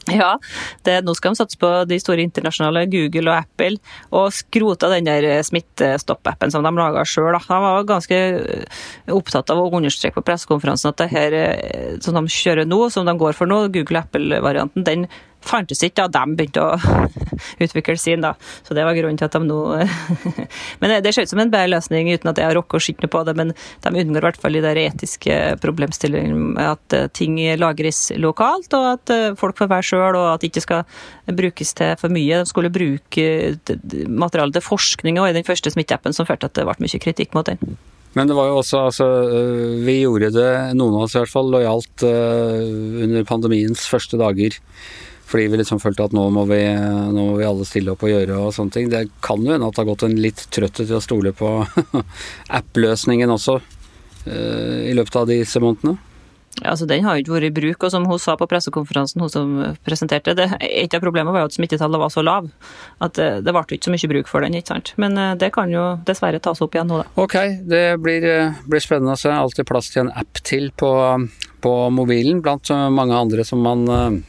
Ja, 0.06 0.37
det, 0.87 1.00
nå 1.02 1.17
skal 1.19 1.34
de 1.34 1.40
satse 1.40 1.58
på 1.58 1.69
de 1.90 1.96
store 1.99 2.23
internasjonale, 2.23 2.84
Google 2.90 3.32
og 3.32 3.40
Apple, 3.40 3.81
og 4.14 4.31
skrota 4.34 4.90
den 4.93 5.08
der 5.08 5.26
smittestopp-appen 5.46 6.55
som 6.55 6.62
de 6.62 6.70
laga 6.78 7.02
sjøl. 7.08 7.34
De 7.34 7.58
var 7.64 7.88
ganske 7.88 8.20
opptatt 9.11 9.50
av 9.50 9.64
å 9.64 9.67
understreke 9.75 10.20
på 10.20 10.26
pressekonferansen 10.29 10.93
at 10.93 11.02
det 11.02 11.11
her 11.11 11.38
som 12.05 12.14
de 12.14 12.22
kjører 12.31 12.70
nå, 12.70 12.84
som 12.94 13.08
de 13.08 13.17
går 13.19 13.34
for 13.34 13.50
nå, 13.50 13.64
Google 13.75 14.05
Apple-varianten, 14.05 14.87
den 14.87 15.08
fantes 15.48 15.82
ikke 15.84 16.06
da 16.06 16.25
de 16.25 16.37
begynte 16.38 16.62
å 16.62 16.76
utvikle 17.64 17.96
sin, 18.00 18.25
da. 18.25 18.34
Så 18.66 18.76
det 18.76 18.84
var 18.87 18.96
grunnen 18.96 19.19
til 19.19 19.28
at 19.28 19.37
de 19.37 19.43
nå 19.46 19.60
Men 20.81 20.96
det 21.04 21.12
ser 21.14 21.26
ut 21.26 21.32
som 21.32 21.43
en 21.43 21.52
bedre 21.52 21.72
løsning, 21.75 22.10
uten 22.12 22.31
at 22.31 22.40
jeg 22.40 22.48
har 22.48 22.56
rukket 22.58 22.78
å 22.78 22.82
skyte 22.87 23.10
på 23.10 23.22
det. 23.26 23.37
Men 23.38 23.52
de 23.54 23.93
unngår 23.93 24.22
i 24.22 24.26
hvert 24.28 24.40
fall 24.43 24.58
de 24.58 24.64
der 24.64 24.81
etiske 24.87 25.38
problemstillingene 25.62 26.69
at 26.72 26.96
eh, 26.96 27.08
ting 27.16 27.38
lagres 27.60 28.08
lokalt, 28.20 28.72
og 28.76 28.88
at 28.94 29.14
eh, 29.14 29.34
folk 29.38 29.58
får 29.60 29.70
være 29.72 29.88
sjøl, 29.90 30.19
og 30.19 30.31
at 30.34 30.43
det 30.43 30.52
ikke 30.52 30.64
skal 30.64 31.37
brukes 31.37 31.75
til 31.76 31.96
for 32.00 32.12
mye. 32.12 32.43
De 32.43 32.50
skulle 32.50 32.72
bruke 32.72 33.26
materialet 34.06 34.58
til 34.58 34.66
forskning 34.66 35.20
og 35.20 35.31
i 35.31 35.37
den 35.37 35.46
første 35.46 35.72
smitteappen 35.72 36.16
som 36.16 36.28
førte 36.28 36.46
til 36.46 36.52
at 36.52 36.60
det 36.60 36.69
ble 36.69 36.87
mye 36.87 37.02
kritikk 37.02 37.37
mot 37.37 37.48
den. 37.48 37.78
Men 38.16 38.31
det 38.31 38.37
var 38.38 38.48
jo 38.48 38.60
også, 38.62 38.78
altså 38.88 39.06
Vi 39.84 39.98
gjorde 39.98 40.31
det, 40.32 40.52
noen 40.78 40.94
av 40.96 41.02
oss 41.04 41.16
i 41.16 41.20
hvert 41.20 41.32
fall, 41.32 41.50
lojalt 41.52 42.04
under 42.06 43.26
pandemiens 43.28 43.84
første 43.90 44.16
dager. 44.20 44.56
Fordi 45.26 45.46
vi 45.50 45.58
liksom 45.58 45.81
følte 45.82 46.06
at 46.06 46.14
nå 46.14 46.23
må 46.31 46.44
vi, 46.46 46.61
nå 46.70 47.19
må 47.19 47.37
vi 47.40 47.46
alle 47.46 47.67
stille 47.67 47.96
opp 47.96 48.05
og 48.06 48.12
gjøre 48.12 48.38
og 48.38 48.52
sånne 48.55 48.75
ting. 48.76 48.90
Det 48.93 49.08
kan 49.25 49.43
jo 49.43 49.56
hende 49.56 49.67
at 49.67 49.75
det 49.75 49.82
har 49.82 49.88
gått 49.88 50.05
en 50.06 50.20
litt 50.23 50.44
trøtthet 50.55 50.87
til 50.87 50.99
å 51.00 51.02
stole 51.02 51.32
på 51.34 51.49
app-løsningen 52.61 53.32
også 53.34 53.56
uh, 53.58 54.82
i 54.87 54.94
løpet 54.94 55.19
av 55.19 55.32
disse 55.32 55.62
månedene. 55.62 55.99
Ja, 56.62 56.70
altså 56.73 56.87
Den 56.88 57.02
har 57.05 57.17
jo 57.17 57.25
ikke 57.25 57.34
vært 57.34 57.49
i 57.50 57.56
bruk, 57.58 57.82
og 57.84 57.90
som 57.93 58.06
hun 58.08 58.20
sa 58.23 58.37
på 58.38 58.46
pressekonferansen 58.49 59.20
hun 59.20 59.32
som 59.32 59.50
presenterte 59.84 60.32
det, 60.38 60.46
Et 60.62 60.94
av 60.94 61.02
problemene 61.02 61.34
var 61.34 61.43
jo 61.43 61.50
at 61.50 61.56
smittetallet 61.58 62.00
var 62.00 62.14
så 62.14 62.22
lav 62.25 62.46
at 63.05 63.19
det, 63.19 63.52
ble 63.52 63.64
ikke 63.67 63.90
så 63.90 63.93
mye 63.93 64.12
bruk 64.14 64.31
for 64.31 64.46
den. 64.46 64.56
ikke 64.56 64.72
sant? 64.72 64.94
Men 64.96 65.19
eh, 65.20 65.34
det 65.37 65.50
kan 65.52 65.69
jo 65.69 65.99
dessverre 66.08 66.40
tas 66.40 66.62
opp 66.64 66.79
igjen 66.79 66.88
nå, 66.88 67.02
da. 67.02 67.11
Ok, 67.20 67.37
det 67.67 67.82
blir, 68.00 68.25
blir 68.64 68.81
spennende 68.81 69.19
å 69.19 69.20
se. 69.20 69.34
Alltid 69.34 69.69
plass 69.69 69.90
til 69.93 70.06
en 70.06 70.14
app 70.17 70.40
til 70.46 70.70
på, 70.72 70.94
på 71.61 71.75
mobilen, 71.93 72.40
blant 72.46 72.72
mange 72.94 73.20
andre 73.26 73.44
som 73.44 73.61
man 73.67 74.25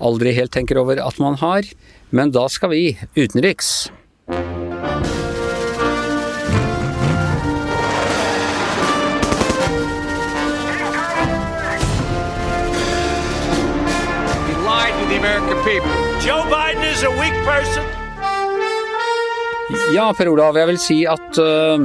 aldri 0.00 0.34
helt 0.36 0.52
tenker 0.54 0.80
over 0.80 1.00
at 1.02 1.20
man 1.22 1.38
har. 1.42 1.68
Men 2.10 2.32
da 2.32 2.48
skal 2.48 2.72
vi 2.72 2.82
utenriks. 3.16 3.90
Ja, 19.92 20.12
Per 20.16 20.28
Olav, 20.30 20.56
jeg 20.56 20.68
vil 20.70 20.78
si 20.80 20.98
at 21.08 21.38
uh, 21.40 21.80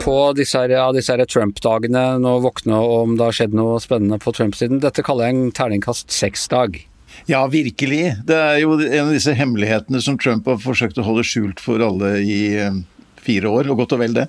på 0.00 0.16
disse, 0.36 0.62
ja, 0.72 0.86
disse 0.96 1.16
Trump-dagene, 1.28 2.04
nå 2.20 2.36
våkne 2.44 2.78
om 2.80 3.16
det 3.18 3.26
har 3.28 3.36
skjedd 3.36 3.56
noe 3.56 3.80
spennende 3.82 4.20
på 4.22 4.32
Trump-siden, 4.36 4.80
dette 4.84 5.04
kaller 5.04 5.28
jeg 5.28 5.36
en 5.36 5.52
terningkast 5.56 6.14
seks-dag. 6.14 6.80
Ja, 7.28 7.42
virkelig. 7.50 8.14
Det 8.26 8.36
er 8.36 8.58
jo 8.62 8.78
en 8.78 9.08
av 9.08 9.12
disse 9.14 9.34
hemmelighetene 9.36 10.00
som 10.04 10.18
Trump 10.20 10.48
har 10.48 10.60
forsøkt 10.62 10.98
å 11.00 11.06
holde 11.06 11.26
skjult 11.26 11.60
for 11.62 11.82
alle 11.84 12.16
i 12.24 12.40
eh, 12.56 12.80
fire 13.20 13.52
år, 13.52 13.70
og 13.70 13.82
godt 13.82 13.96
og 13.96 14.02
vel 14.04 14.16
det. 14.16 14.26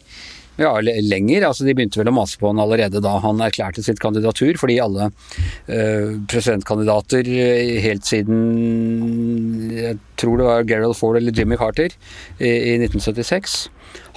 Ja, 0.62 0.75
lenger. 0.82 1.48
altså 1.48 1.65
De 1.65 1.74
begynte 1.74 1.98
vel 2.01 2.12
å 2.12 2.13
mase 2.13 2.38
på 2.38 2.51
han 2.51 2.62
allerede 2.62 3.01
da 3.01 3.15
han 3.24 3.41
erklærte 3.41 3.82
sitt 3.86 4.01
kandidatur, 4.03 4.53
fordi 4.62 4.77
alle 4.84 5.10
uh, 5.10 6.18
presidentkandidater 6.30 7.27
eh, 7.34 7.80
helt 7.82 8.06
siden 8.06 9.72
jeg 9.74 9.98
tror 10.22 10.38
det 10.38 10.48
var 10.48 10.68
Gerald 10.70 10.98
Ford 11.00 11.18
eller 11.18 11.34
Jimmy 11.34 11.58
Carter 11.58 11.89
i, 11.89 12.51
i 12.51 12.75
1976 12.77 13.63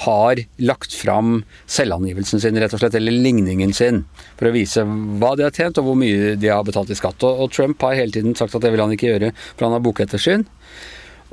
har 0.04 0.42
lagt 0.62 0.94
fram 0.94 1.40
selvangivelsen 1.70 2.42
sin, 2.42 2.58
rett 2.60 2.74
og 2.76 2.82
slett, 2.82 2.96
eller 2.98 3.14
ligningen 3.24 3.72
sin, 3.74 4.04
for 4.38 4.50
å 4.50 4.54
vise 4.54 4.84
hva 4.84 5.32
de 5.38 5.46
har 5.46 5.54
tjent 5.54 5.80
og 5.80 5.88
hvor 5.88 5.98
mye 5.98 6.34
de 6.38 6.50
har 6.50 6.66
betalt 6.66 6.92
i 6.92 6.98
skatt. 6.98 7.24
Og, 7.26 7.44
og 7.46 7.54
Trump 7.54 7.82
har 7.86 7.96
hele 7.98 8.14
tiden 8.14 8.36
sagt 8.38 8.54
at 8.54 8.62
det 8.64 8.74
vil 8.74 8.84
han 8.84 8.94
ikke 8.94 9.10
gjøre, 9.14 9.32
for 9.54 9.66
han 9.66 9.76
har 9.78 9.84
bokettersyn. 9.84 10.46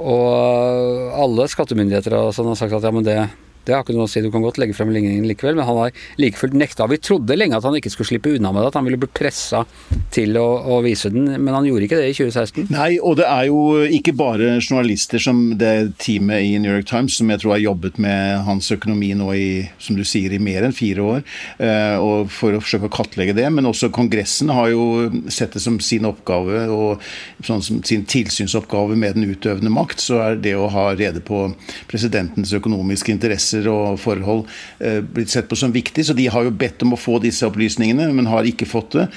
Og 0.01 1.13
alle 1.21 1.49
skattemyndigheter 1.51 2.15
og 2.17 2.33
sånn 2.33 2.49
har 2.53 2.59
sagt 2.63 2.77
at 2.77 2.87
ja, 2.87 2.93
men 2.95 3.05
det 3.05 3.19
det 3.65 3.75
har 3.75 3.83
ikke 3.83 3.93
noe 3.95 4.07
å 4.07 4.11
si, 4.11 4.21
du 4.23 4.31
kan 4.33 4.43
godt 4.43 4.57
legge 4.61 4.73
frem 4.73 4.89
ligningen 4.93 5.27
likevel, 5.29 5.57
men 5.57 5.67
han 5.67 5.77
har 5.77 5.97
like 6.21 6.39
fullt 6.39 6.55
nekta. 6.57 6.87
Vi 6.89 6.97
trodde 7.03 7.37
lenge 7.37 7.57
at 7.57 7.67
han 7.67 7.77
ikke 7.77 7.91
skulle 7.93 8.09
slippe 8.09 8.33
unna 8.35 8.53
med 8.53 8.63
det, 8.63 8.71
at 8.71 8.79
han 8.79 8.87
ville 8.87 8.99
bli 9.01 9.09
pressa 9.13 9.63
til 10.13 10.37
å, 10.41 10.47
å, 10.73 10.79
vise 10.85 11.11
den, 11.13 11.27
men 11.37 11.53
han 11.53 11.67
gjorde 11.67 11.87
ikke 11.87 11.99
det 11.99 12.09
i 12.09 12.15
2016. 12.17 12.71
Nei, 12.73 12.89
og 12.97 13.19
det 13.19 13.27
er 13.29 13.47
jo 13.51 13.61
ikke 13.99 14.15
bare 14.17 14.55
journalister 14.57 15.21
som 15.21 15.43
det 15.59 15.93
teamet 16.01 16.47
i 16.47 16.55
New 16.61 16.73
York 16.73 16.89
Times, 16.89 17.19
som 17.19 17.29
jeg 17.29 17.43
tror 17.43 17.55
har 17.55 17.63
jobbet 17.63 17.99
med 18.01 18.41
hans 18.47 18.71
økonomi 18.73 19.11
nå 19.17 19.29
i, 19.37 19.47
som 19.81 19.99
du 19.99 20.03
sier, 20.07 20.33
i 20.33 20.41
mer 20.41 20.65
enn 20.65 20.75
fire 20.75 21.05
år, 21.05 21.23
eh, 21.61 21.97
og 22.01 22.31
for 22.33 22.57
å 22.57 22.63
forsøke 22.63 22.89
å 22.89 22.95
kartlegge 22.97 23.37
det, 23.37 23.45
men 23.53 23.69
også 23.69 23.91
Kongressen 23.93 24.49
har 24.55 24.71
jo 24.73 24.85
sett 25.31 25.53
det 25.57 25.63
som 25.63 25.77
sin 25.83 26.07
oppgave, 26.09 26.65
og 26.71 27.05
sånn 27.45 27.61
som 27.65 27.81
sin 27.85 28.07
tilsynsoppgave 28.09 28.97
med 28.97 29.19
den 29.19 29.29
utøvende 29.29 29.73
makt, 29.73 30.01
så 30.01 30.21
er 30.25 30.41
det 30.41 30.57
å 30.57 30.69
ha 30.71 30.89
rede 30.97 31.21
på 31.25 31.45
presidentens 31.91 32.53
økonomiske 32.57 33.13
interesser 33.13 33.50
interesser 33.51 33.69
og 33.71 33.99
forhold 33.99 34.47
blitt 35.13 35.31
sett 35.31 35.49
på 35.49 35.55
som 35.55 35.71
viktig, 35.71 36.05
så 36.05 36.13
de 36.13 36.27
har 36.29 36.43
jo 36.43 36.51
bedt 36.51 36.81
om 36.83 36.93
å 36.93 36.99
få 36.99 37.19
disse 37.21 37.45
opplysningene, 37.45 38.11
men 38.13 38.27
har 38.27 38.45
ikke 38.45 38.65
fått 38.65 38.97
det. 38.97 39.07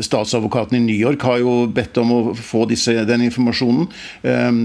Statsadvokaten 0.00 0.78
i 0.78 0.84
New 0.84 0.96
York 0.96 1.22
har 1.22 1.38
jo 1.42 1.66
bedt 1.66 1.98
om 1.98 2.12
å 2.12 2.20
få 2.34 2.66
disse, 2.68 2.92
den 3.04 3.26
informasjonen. 3.28 3.88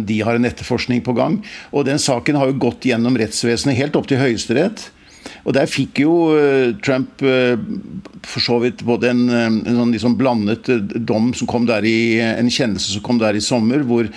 De 0.06 0.20
har 0.22 0.36
en 0.36 0.46
etterforskning 0.46 1.04
på 1.04 1.14
gang. 1.14 1.42
Og 1.72 1.86
den 1.86 2.00
saken 2.00 2.36
har 2.40 2.50
jo 2.50 2.60
gått 2.60 2.86
gjennom 2.86 3.18
rettsvesenet 3.18 3.78
helt 3.78 3.96
opp 3.96 4.10
til 4.10 4.22
Høyesterett. 4.22 4.90
Og 5.48 5.54
der 5.56 5.70
fikk 5.72 6.02
jo 6.04 6.14
Trump 6.84 7.22
for 7.24 8.44
så 8.44 8.58
vidt 8.64 8.84
både 8.88 9.12
en, 9.12 9.24
en 9.32 9.78
sånn 9.80 9.94
liksom 9.96 10.18
blandet 10.20 10.68
dom 11.00 11.32
som 11.36 11.48
kom 11.48 11.68
der 11.68 11.86
i 11.88 12.20
en 12.24 12.52
kjennelse 12.52 12.96
som 12.96 13.04
kom 13.04 13.22
der 13.22 13.40
i 13.40 13.44
sommer, 13.44 13.84
hvor 13.88 14.08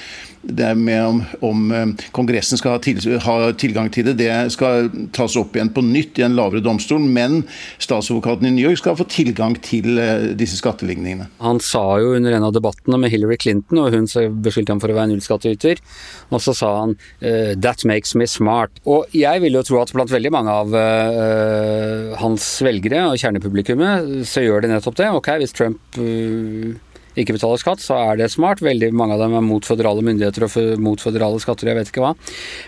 det 0.48 0.74
med 0.78 1.02
om, 1.04 1.20
om 1.40 1.72
eh, 1.72 2.06
Kongressen 2.14 2.58
skal 2.60 2.76
ha, 2.76 2.80
til, 2.82 3.00
ha, 3.22 3.36
tilgang 3.58 3.90
til 3.92 4.08
det, 4.10 4.16
det 4.20 4.30
skal 4.54 4.90
tas 5.16 5.36
opp 5.38 5.56
igjen 5.56 5.72
på 5.74 5.84
nytt 5.84 6.20
i 6.20 6.26
en 6.26 6.36
lavere 6.38 6.62
domstol. 6.64 7.02
Men 7.02 7.42
statsadvokaten 7.82 8.48
i 8.48 8.52
New 8.54 8.68
York 8.68 8.80
skal 8.80 8.98
få 8.98 9.08
tilgang 9.10 9.56
til 9.64 9.98
eh, 10.02 10.30
disse 10.38 10.58
skatteligningene. 10.60 11.28
Han 11.42 11.60
sa 11.62 11.84
jo 12.02 12.14
under 12.16 12.36
en 12.36 12.48
av 12.48 12.54
debattene 12.56 13.00
med 13.02 13.12
Hillary 13.12 13.38
Clinton, 13.42 13.82
og 13.82 13.94
hun 13.94 14.08
beskyldte 14.44 14.74
ham 14.74 14.82
for 14.82 14.92
å 14.92 14.98
være 14.98 15.12
nullskattyter, 15.12 15.82
og 16.30 16.42
så 16.42 16.54
sa 16.56 16.72
han 16.82 16.96
uh, 16.96 17.52
'that 17.54 17.84
makes 17.88 18.14
me 18.18 18.26
smart'. 18.30 18.80
Og 18.86 19.12
jeg 19.14 19.42
vil 19.42 19.58
jo 19.58 19.64
tro 19.66 19.80
at 19.82 19.92
blant 19.94 20.12
veldig 20.12 20.32
mange 20.34 20.52
av 20.52 20.74
uh, 20.74 22.16
hans 22.20 22.48
velgere 22.64 23.06
og 23.10 23.20
kjernepublikummet, 23.20 24.26
så 24.28 24.44
gjør 24.44 24.64
de 24.64 24.72
nettopp 24.74 24.98
det. 24.98 25.10
Ok, 25.20 25.30
hvis 25.42 25.54
Trump 25.56 26.00
uh, 26.00 26.74
ikke 27.16 27.36
betaler 27.36 27.60
skatt, 27.60 27.82
så 27.84 27.96
er 28.10 28.20
det 28.20 28.30
smart. 28.32 28.62
Veldig 28.64 28.92
mange 28.96 29.16
av 29.16 29.24
dem 29.24 29.36
er 29.38 29.44
mot 29.44 29.66
føderale 29.66 30.04
myndigheter 30.04 30.46
og 30.46 30.56
mot 30.84 31.02
føderale 31.02 31.40
skatter, 31.42 31.72
jeg 31.72 31.80
vet 31.80 31.92
ikke 31.92 32.04
hva. 32.04 32.14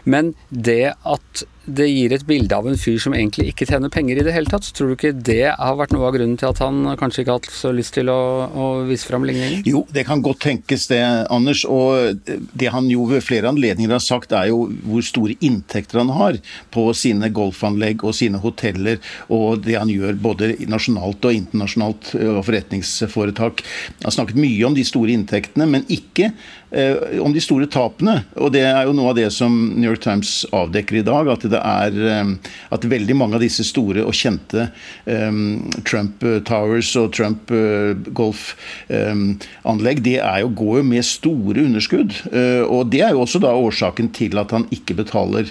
Men 0.08 0.34
det 0.50 0.94
at 0.96 1.44
det 1.68 1.88
gir 1.88 2.14
et 2.14 2.24
bilde 2.26 2.56
av 2.56 2.66
en 2.68 2.78
fyr 2.80 2.98
som 3.02 3.14
egentlig 3.16 3.52
ikke 3.52 3.66
tjener 3.68 3.92
penger 3.92 4.20
i 4.20 4.24
det 4.26 4.34
hele 4.34 4.50
tatt. 4.50 4.66
Så 4.66 4.74
tror 4.76 4.90
du 4.90 4.96
ikke 4.96 5.12
det 5.14 5.52
har 5.52 5.78
vært 5.78 5.94
noe 5.94 6.08
av 6.08 6.16
grunnen 6.16 6.38
til 6.40 6.50
at 6.50 6.62
han 6.64 6.82
kanskje 7.00 7.22
ikke 7.22 7.34
har 7.34 7.40
hatt 7.42 7.54
så 7.54 7.72
lyst 7.74 7.94
til 7.96 8.10
å, 8.12 8.18
å 8.48 8.66
vise 8.88 9.08
fram 9.08 9.26
ligningen? 9.28 9.64
Jo, 9.68 9.84
det 9.94 10.06
kan 10.08 10.22
godt 10.24 10.42
tenkes 10.46 10.88
det, 10.90 11.00
Anders. 11.34 11.64
Og 11.68 12.18
det 12.28 12.72
han 12.74 12.88
jo 12.92 13.06
ved 13.10 13.24
flere 13.26 13.50
anledninger 13.52 13.94
har 13.94 14.04
sagt, 14.04 14.34
er 14.36 14.50
jo 14.52 14.66
hvor 14.86 15.04
store 15.06 15.36
inntekter 15.44 16.02
han 16.02 16.12
har 16.16 16.40
på 16.74 16.88
sine 16.96 17.30
golfanlegg 17.34 18.04
og 18.06 18.16
sine 18.16 18.40
hoteller, 18.42 19.00
og 19.32 19.64
det 19.66 19.78
han 19.78 19.92
gjør 19.92 20.18
både 20.22 20.52
nasjonalt 20.70 21.24
og 21.28 21.36
internasjonalt 21.36 22.14
og 22.18 22.42
forretningsforetak. 22.46 23.64
Han 23.98 24.08
har 24.08 24.16
snakket 24.18 24.40
mye 24.40 24.66
om 24.68 24.76
de 24.76 24.86
store 24.86 25.14
inntektene, 25.14 25.68
men 25.68 25.86
ikke 25.92 26.30
eh, 26.30 26.67
om 26.68 27.32
de 27.32 27.40
store 27.40 27.68
tapene. 27.72 28.18
Og 28.36 28.52
det 28.52 28.60
er 28.68 28.84
jo 28.84 28.94
noe 28.96 29.12
av 29.12 29.16
det 29.16 29.28
som 29.32 29.54
New 29.72 29.88
York 29.88 30.02
Times 30.04 30.42
avdekker 30.52 30.98
i 31.00 31.04
dag. 31.06 31.28
at 31.32 31.46
det 31.48 31.60
er 31.60 31.96
um, 32.20 32.34
at 32.74 32.84
veldig 32.84 33.16
mange 33.16 33.38
av 33.38 33.44
disse 33.44 33.64
store 33.64 34.04
og 34.04 34.16
kjente 34.16 34.68
um, 35.06 35.70
Trump 35.88 36.24
Towers 36.48 36.92
og 37.00 37.14
Trump 37.16 37.48
uh, 37.54 37.96
golfanlegg, 38.12 40.02
um, 40.02 40.04
det 40.04 40.18
jo, 40.18 40.52
går 40.60 40.82
jo 40.82 40.84
med 40.90 41.08
store 41.08 41.64
underskudd. 41.64 42.12
Uh, 42.32 42.64
og 42.68 42.92
det 42.92 43.02
er 43.06 43.16
jo 43.16 43.24
også 43.24 43.40
da 43.42 43.54
årsaken 43.56 44.12
til 44.16 44.36
at 44.40 44.52
han 44.52 44.68
ikke 44.74 44.98
betaler 45.00 45.48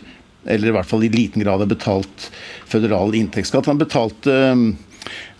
eller 0.47 0.69
i 0.69 0.75
hvert 0.77 0.87
fall 0.87 1.03
i 1.03 1.11
liten 1.11 1.43
grad 1.43 1.59
har 1.59 1.67
betalt 1.67 2.29
føderal 2.71 3.15
inntektsskatt. 3.17 3.67
Han 3.67 3.81
betalte 3.81 4.35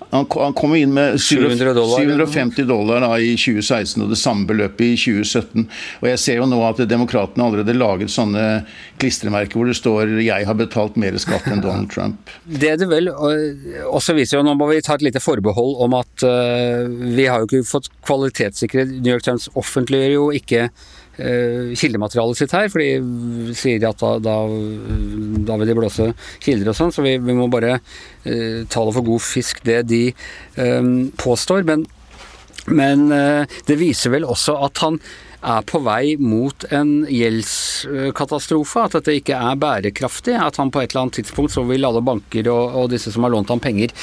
han 0.09 0.53
kom 0.55 0.75
inn 0.75 0.93
med 0.95 1.19
700 1.21 1.73
dollar, 1.73 1.99
750 1.99 2.67
dollar 2.67 3.03
da, 3.03 3.09
i 3.19 3.33
2016 3.35 4.05
og 4.05 4.11
det 4.13 4.19
samme 4.19 4.47
beløpet 4.47 4.83
i 4.85 4.99
2017. 4.99 5.65
Og 6.01 6.07
Jeg 6.07 6.21
ser 6.23 6.39
jo 6.39 6.47
nå 6.47 6.61
at 6.67 6.79
Demokratene 6.87 7.47
allerede 7.47 7.75
laget 7.75 8.13
sånne 8.13 8.63
klistremerker 9.01 9.59
hvor 9.59 9.67
det 9.67 9.77
står 9.77 10.15
'Jeg 10.23 10.47
har 10.47 10.55
betalt 10.55 10.95
mer 10.95 11.17
skatt 11.19 11.47
enn 11.51 11.61
Donald 11.61 11.91
Trump'. 11.91 12.31
Det 12.47 12.77
det 12.79 12.87
vel 12.89 13.09
også 13.11 14.15
viser 14.15 14.37
jo, 14.37 14.43
Nå 14.47 14.53
må 14.55 14.69
vi 14.71 14.81
ta 14.81 14.95
et 14.95 15.03
lite 15.03 15.19
forbehold 15.19 15.75
om 15.83 15.93
at 15.97 16.23
uh, 16.23 16.87
vi 16.87 17.25
har 17.27 17.41
jo 17.41 17.47
ikke 17.49 17.67
fått 17.67 17.89
kvalitetssikret 18.05 19.01
New 19.01 19.11
York 19.11 19.25
Times 19.25 19.49
offentliggjør 19.55 20.13
jo 20.13 20.29
ikke 20.31 20.69
kildematerialet 21.17 22.37
sitt 22.37 22.53
her, 22.53 22.69
for 22.69 22.83
de 22.83 23.53
sier 23.57 23.83
at 23.89 24.01
da, 24.01 24.15
da, 24.21 24.37
da, 25.47 25.59
vil 25.59 25.71
de 25.71 25.77
blåse 25.77 26.09
kilder 26.43 26.71
og 26.71 26.77
sånn, 26.77 26.93
så 26.93 27.05
vi, 27.05 27.17
vi, 27.17 27.37
må 27.37 27.49
bare 27.51 27.79
uh, 27.79 28.65
ta 28.69 28.83
det 28.83 28.97
for 28.97 29.05
god 29.05 29.23
fisk, 29.25 29.63
det 29.67 29.83
de 29.89 30.03
um, 30.57 31.07
påstår. 31.17 31.65
Men, 31.67 31.87
men 32.67 33.07
uh, 33.13 33.59
det 33.67 33.79
viser 33.79 34.13
vel 34.13 34.27
også 34.27 34.59
at 34.67 34.83
han 34.85 35.01
er 35.47 35.65
på 35.69 35.79
vei 35.85 36.15
mot 36.19 36.65
en 36.73 37.05
gjeldskatastrofe, 37.13 38.83
at 38.83 38.97
dette 38.97 39.13
ikke 39.19 39.37
er 39.37 39.59
bærekraftig. 39.61 40.33
At 40.33 40.57
han 40.59 40.73
på 40.73 40.81
et 40.81 40.91
eller 40.91 41.05
annet 41.05 41.19
tidspunkt 41.21 41.53
så 41.53 41.63
vil 41.69 41.85
alle 41.87 42.01
banker 42.03 42.49
og, 42.51 42.77
og 42.81 42.89
disse 42.91 43.13
som 43.13 43.23
har 43.23 43.33
lånt 43.35 43.53
ham 43.53 43.61
penger, 43.63 43.93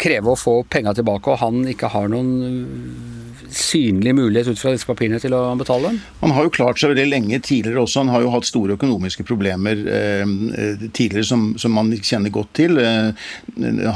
kreve 0.00 0.34
å 0.34 0.38
få 0.38 0.60
penga 0.70 0.94
tilbake, 0.94 1.32
og 1.32 1.40
han 1.42 1.64
ikke 1.72 1.90
har 1.96 2.12
noen 2.12 3.29
synlig 3.48 4.14
mulighet 4.16 4.50
ut 4.52 4.60
fra 4.60 4.72
disse 4.74 4.88
papirene 4.88 5.20
til 5.22 5.34
å 5.36 5.42
betale 5.58 5.90
dem? 5.90 6.00
Han 6.22 6.34
har 6.36 6.46
jo 6.46 6.52
klart 6.54 6.80
seg 6.80 6.92
veldig 6.92 7.06
lenge 7.08 7.40
tidligere 7.44 7.84
også. 7.84 8.04
Han 8.04 8.12
har 8.14 8.24
jo 8.24 8.32
hatt 8.34 8.48
store 8.48 8.76
økonomiske 8.78 9.26
problemer 9.28 9.80
eh, 9.86 10.34
tidligere 10.88 11.26
som, 11.26 11.46
som, 11.60 11.74
man 11.76 11.92
kjenner 11.96 12.34
godt 12.34 12.52
til. 12.60 12.80
Eh, 12.80 13.30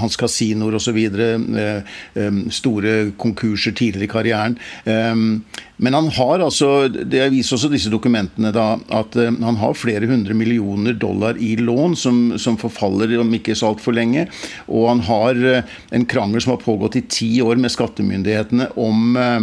hans 0.01 0.19
kasinoer 0.21 0.79
osv. 0.81 1.01
Eh, 1.05 1.95
eh, 2.21 2.41
store 2.55 2.97
konkurser 3.21 3.77
tidligere 3.77 4.09
i 4.09 4.15
karrieren. 4.15 4.59
Eh, 4.85 5.65
men 5.77 5.95
han 5.95 6.09
har 6.15 6.39
altså, 6.45 6.89
det 6.89 7.33
viser 7.35 7.57
også 7.57 7.69
disse 7.73 7.91
dokumentene, 7.91 8.53
da, 8.55 8.77
at 8.95 9.17
uh, 9.19 9.35
han 9.43 9.57
har 9.59 9.75
flere 9.75 10.07
hundre 10.07 10.35
millioner 10.39 10.93
dollar 10.95 11.35
i 11.43 11.57
lån 11.59 11.97
som, 11.99 12.39
som 12.39 12.57
forfaller 12.61 13.19
om 13.19 13.35
ikke 13.35 13.55
så 13.59 13.67
altfor 13.73 13.93
lenge. 13.97 14.29
Og 14.69 14.89
han 14.93 15.01
har 15.09 15.35
uh, 15.35 15.63
en 15.91 16.07
krangel 16.07 16.41
som 16.45 16.53
har 16.55 16.63
pågått 16.63 16.97
i 17.01 17.03
ti 17.11 17.43
år 17.43 17.57
med 17.59 17.71
skattemyndighetene 17.75 18.69
om 18.81 19.17
eh, 19.19 19.41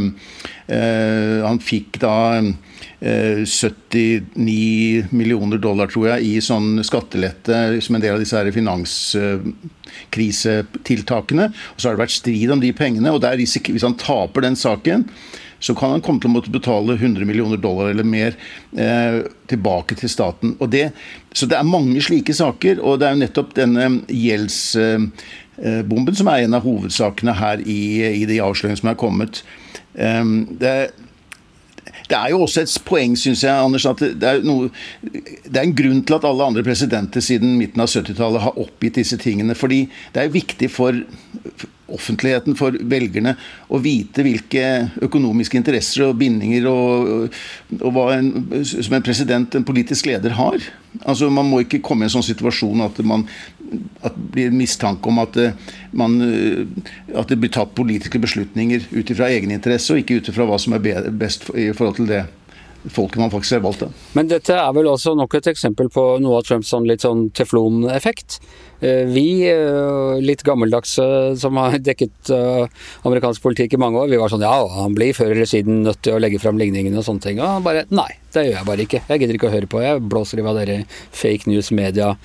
Han 1.43 1.59
fikk 1.63 1.99
da 2.01 2.41
79 3.01 5.05
millioner 5.11 5.57
dollar, 5.59 5.87
tror 5.91 6.07
jeg, 6.13 6.23
i 6.23 6.41
sånn 6.43 6.83
skattelette 6.85 7.81
som 7.83 7.95
en 7.97 8.03
del 8.03 8.13
av 8.15 8.19
disse 8.21 8.37
her 8.37 8.51
finanskrisetiltakene. 8.55 11.45
Og 11.51 11.75
så 11.75 11.87
har 11.89 11.95
det 11.97 12.03
vært 12.05 12.19
strid 12.19 12.49
om 12.53 12.61
de 12.61 12.77
pengene. 12.77 13.11
og 13.11 13.25
Hvis 13.41 13.83
han 13.83 13.99
taper 13.99 14.39
den 14.45 14.57
saken, 14.59 14.99
så 15.61 15.75
kan 15.77 15.91
han 15.93 16.01
komme 16.01 16.21
til 16.21 16.31
å 16.31 16.33
måtte 16.33 16.53
betale 16.53 16.95
100 16.97 17.25
millioner 17.29 17.59
dollar 17.61 17.91
eller 17.91 18.07
mer 18.07 18.33
eh, 18.73 19.19
tilbake 19.51 19.95
til 19.99 20.09
staten. 20.09 20.55
Og 20.59 20.71
det, 20.73 20.87
så 21.37 21.45
det 21.49 21.59
er 21.59 21.69
mange 21.69 22.01
slike 22.01 22.33
saker, 22.35 22.81
og 22.81 22.99
det 22.99 23.07
er 23.07 23.15
jo 23.15 23.21
nettopp 23.21 23.53
denne 23.59 23.85
gjeldsbomben 24.09 26.15
eh, 26.15 26.17
som 26.17 26.31
er 26.33 26.47
en 26.47 26.57
av 26.57 26.65
hovedsakene 26.65 27.37
her 27.37 27.57
i, 27.61 27.81
i 28.23 28.25
de 28.29 28.41
avsløringene 28.41 28.81
som 28.81 28.91
er 28.93 29.01
kommet. 29.05 29.33
Eh, 29.93 30.25
det 30.63 30.75
det 32.11 32.19
er 32.19 32.33
jo 32.33 32.43
også 32.45 32.65
et 32.65 32.77
poeng, 32.87 33.17
syns 33.19 33.45
jeg, 33.45 33.55
Anders, 33.55 33.87
at 33.87 34.01
det 34.01 34.27
er, 34.27 34.41
noe, 34.45 34.69
det 35.01 35.55
er 35.55 35.63
en 35.63 35.75
grunn 35.77 36.01
til 36.03 36.17
at 36.17 36.27
alle 36.27 36.47
andre 36.51 36.63
presidenter 36.65 37.23
siden 37.23 37.55
midten 37.59 37.83
av 37.83 37.91
70-tallet 37.91 38.43
har 38.43 38.59
oppgitt 38.59 38.99
disse 38.99 39.19
tingene. 39.21 39.55
Fordi 39.57 39.85
det 40.15 40.25
er 40.25 40.33
viktig 40.33 40.71
for 40.73 40.97
offentligheten, 41.91 42.55
for 42.59 42.75
velgerne, 42.91 43.35
å 43.71 43.79
vite 43.83 44.23
hvilke 44.25 44.63
økonomiske 45.03 45.59
interesser 45.59 46.05
og 46.07 46.19
bindinger 46.21 46.67
og, 46.71 47.39
og 47.79 47.95
hva 47.95 48.05
en, 48.15 48.31
som 48.63 48.95
en 48.95 49.05
president, 49.05 49.57
en 49.57 49.67
politisk 49.67 50.07
leder, 50.07 50.35
har. 50.37 50.69
Altså, 51.03 51.29
Man 51.31 51.49
må 51.51 51.63
ikke 51.63 51.81
komme 51.83 52.05
i 52.05 52.09
en 52.09 52.15
sånn 52.15 52.27
situasjon 52.27 52.85
at, 52.87 53.01
man, 53.07 53.25
at 54.01 54.15
det 54.17 54.27
blir 54.35 54.55
mistanke 54.55 55.07
om 55.07 55.21
at, 55.23 55.37
man, 55.95 56.17
at 57.15 57.31
det 57.31 57.39
blir 57.39 57.53
tatt 57.53 57.73
politiske 57.77 58.19
beslutninger 58.21 58.89
ut 58.91 59.13
ifra 59.13 59.31
egeninteresse, 59.31 59.93
og 59.93 60.03
ikke 60.03 60.19
ut 60.19 60.31
ifra 60.33 60.47
hva 60.49 60.59
som 60.61 60.75
er 60.75 61.09
best 61.11 61.47
i 61.55 61.71
forhold 61.75 62.01
til 62.01 62.11
det 62.11 62.25
folket 62.89 63.19
man 63.21 63.31
faktisk 63.31 63.51
har 63.57 63.63
valgt. 63.65 63.83
Men 64.17 64.29
dette 64.29 64.55
er 64.57 64.71
vel 64.73 64.89
også 64.89 65.13
nok 65.17 65.35
et 65.37 65.51
eksempel 65.51 65.89
på 65.93 66.05
noe 66.23 66.39
av 66.39 66.47
Trumps 66.47 66.71
sånn 66.73 66.87
litt 66.89 67.05
sånn 67.05 67.27
teflon-effekt. 67.37 68.39
Eh, 68.81 69.05
vi, 69.11 69.43
eh, 69.49 70.17
litt 70.23 70.43
gammeldagse 70.47 71.37
som 71.37 71.59
har 71.61 71.77
dekket 71.77 72.33
eh, 72.33 72.65
amerikansk 73.05 73.43
politikk 73.43 73.75
i 73.77 73.81
mange 73.81 74.01
år, 74.01 74.09
vi 74.09 74.21
var 74.21 74.33
sånn 74.33 74.45
ja, 74.45 74.55
han 74.79 74.97
blir 74.97 75.13
før 75.13 75.35
eller 75.35 75.49
siden 75.49 75.83
nødt 75.85 76.01
til 76.01 76.17
å 76.17 76.21
legge 76.21 76.41
fram 76.41 76.57
ligningene 76.57 76.97
og 76.97 77.05
sånne 77.05 77.27
ting. 77.27 77.41
Og 77.41 77.47
han 77.59 77.67
bare 77.67 77.85
nei, 77.93 78.09
det 78.35 78.47
gjør 78.47 78.57
jeg 78.59 78.69
bare 78.69 78.87
ikke. 78.87 79.03
Jeg 79.09 79.23
gidder 79.23 79.37
ikke 79.37 79.51
å 79.51 79.55
høre 79.55 79.69
på. 79.71 79.83
Jeg 79.83 80.01
blåser 80.11 80.41
i 80.41 80.45
hva 80.45 80.55
dere 80.57 80.81
fake 80.89 81.51
news 81.51 81.71
media 81.75 82.15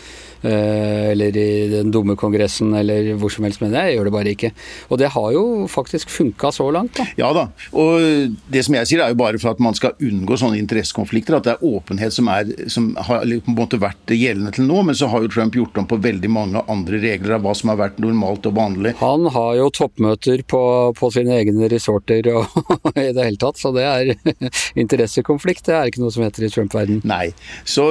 eller 0.47 1.37
i 1.37 1.69
den 1.69 1.91
dumme 1.91 2.17
kongressen 2.19 2.75
eller 2.77 3.15
hvor 3.19 3.33
som 3.33 3.47
helst, 3.47 3.61
men 3.63 3.75
jeg 3.75 3.97
gjør 3.97 4.09
det 4.09 4.15
bare 4.15 4.35
ikke. 4.35 4.51
Og 4.93 5.01
det 5.01 5.11
har 5.15 5.31
jo 5.35 5.45
faktisk 5.71 6.13
funka 6.13 6.53
så 6.55 6.69
langt, 6.75 6.99
da. 6.99 7.07
Ja 7.19 7.33
da. 7.37 7.47
Og 7.77 8.37
det 8.53 8.65
som 8.67 8.77
jeg 8.79 8.91
sier 8.91 9.03
er 9.05 9.13
jo 9.13 9.19
bare 9.21 9.41
for 9.43 9.55
at 9.55 9.63
man 9.63 9.77
skal 9.77 9.97
unngå 10.03 10.39
sånne 10.39 10.61
interessekonflikter, 10.61 11.39
at 11.39 11.49
det 11.49 11.55
er 11.57 11.67
åpenhet 11.67 12.15
som, 12.15 12.31
er, 12.33 12.53
som 12.73 12.93
har 13.09 13.25
på 13.27 13.53
en 13.53 13.59
måte 13.59 13.81
vært 13.83 14.15
gjeldende 14.15 14.55
til 14.57 14.69
nå, 14.69 14.83
men 14.87 14.99
så 14.99 15.11
har 15.13 15.25
jo 15.25 15.33
Trump 15.33 15.57
gjort 15.57 15.81
om 15.81 15.89
på 15.89 15.99
veldig 16.05 16.31
mange 16.33 16.63
andre 16.71 17.01
regler 17.03 17.37
av 17.37 17.47
hva 17.47 17.55
som 17.57 17.73
har 17.73 17.81
vært 17.81 18.01
normalt 18.03 18.47
og 18.49 18.57
vanlig. 18.59 18.95
Han 19.01 19.29
har 19.35 19.57
jo 19.61 19.71
toppmøter 19.75 20.45
på, 20.49 20.63
på 20.97 21.13
sine 21.15 21.41
egne 21.41 21.71
resorter 21.73 22.31
og 22.33 22.57
i 22.95 23.11
det 23.11 23.29
hele 23.31 23.41
tatt, 23.41 23.61
så 23.61 23.73
det 23.75 23.87
er 23.87 24.15
interessekonflikt. 24.83 25.67
Det 25.67 25.77
er 25.77 25.91
ikke 25.91 25.96
noe 26.03 26.13
som 26.15 26.25
heter 26.25 26.47
i 26.47 26.51
Trump-verden. 26.53 27.01
Nei. 27.09 27.31
Så, 27.65 27.87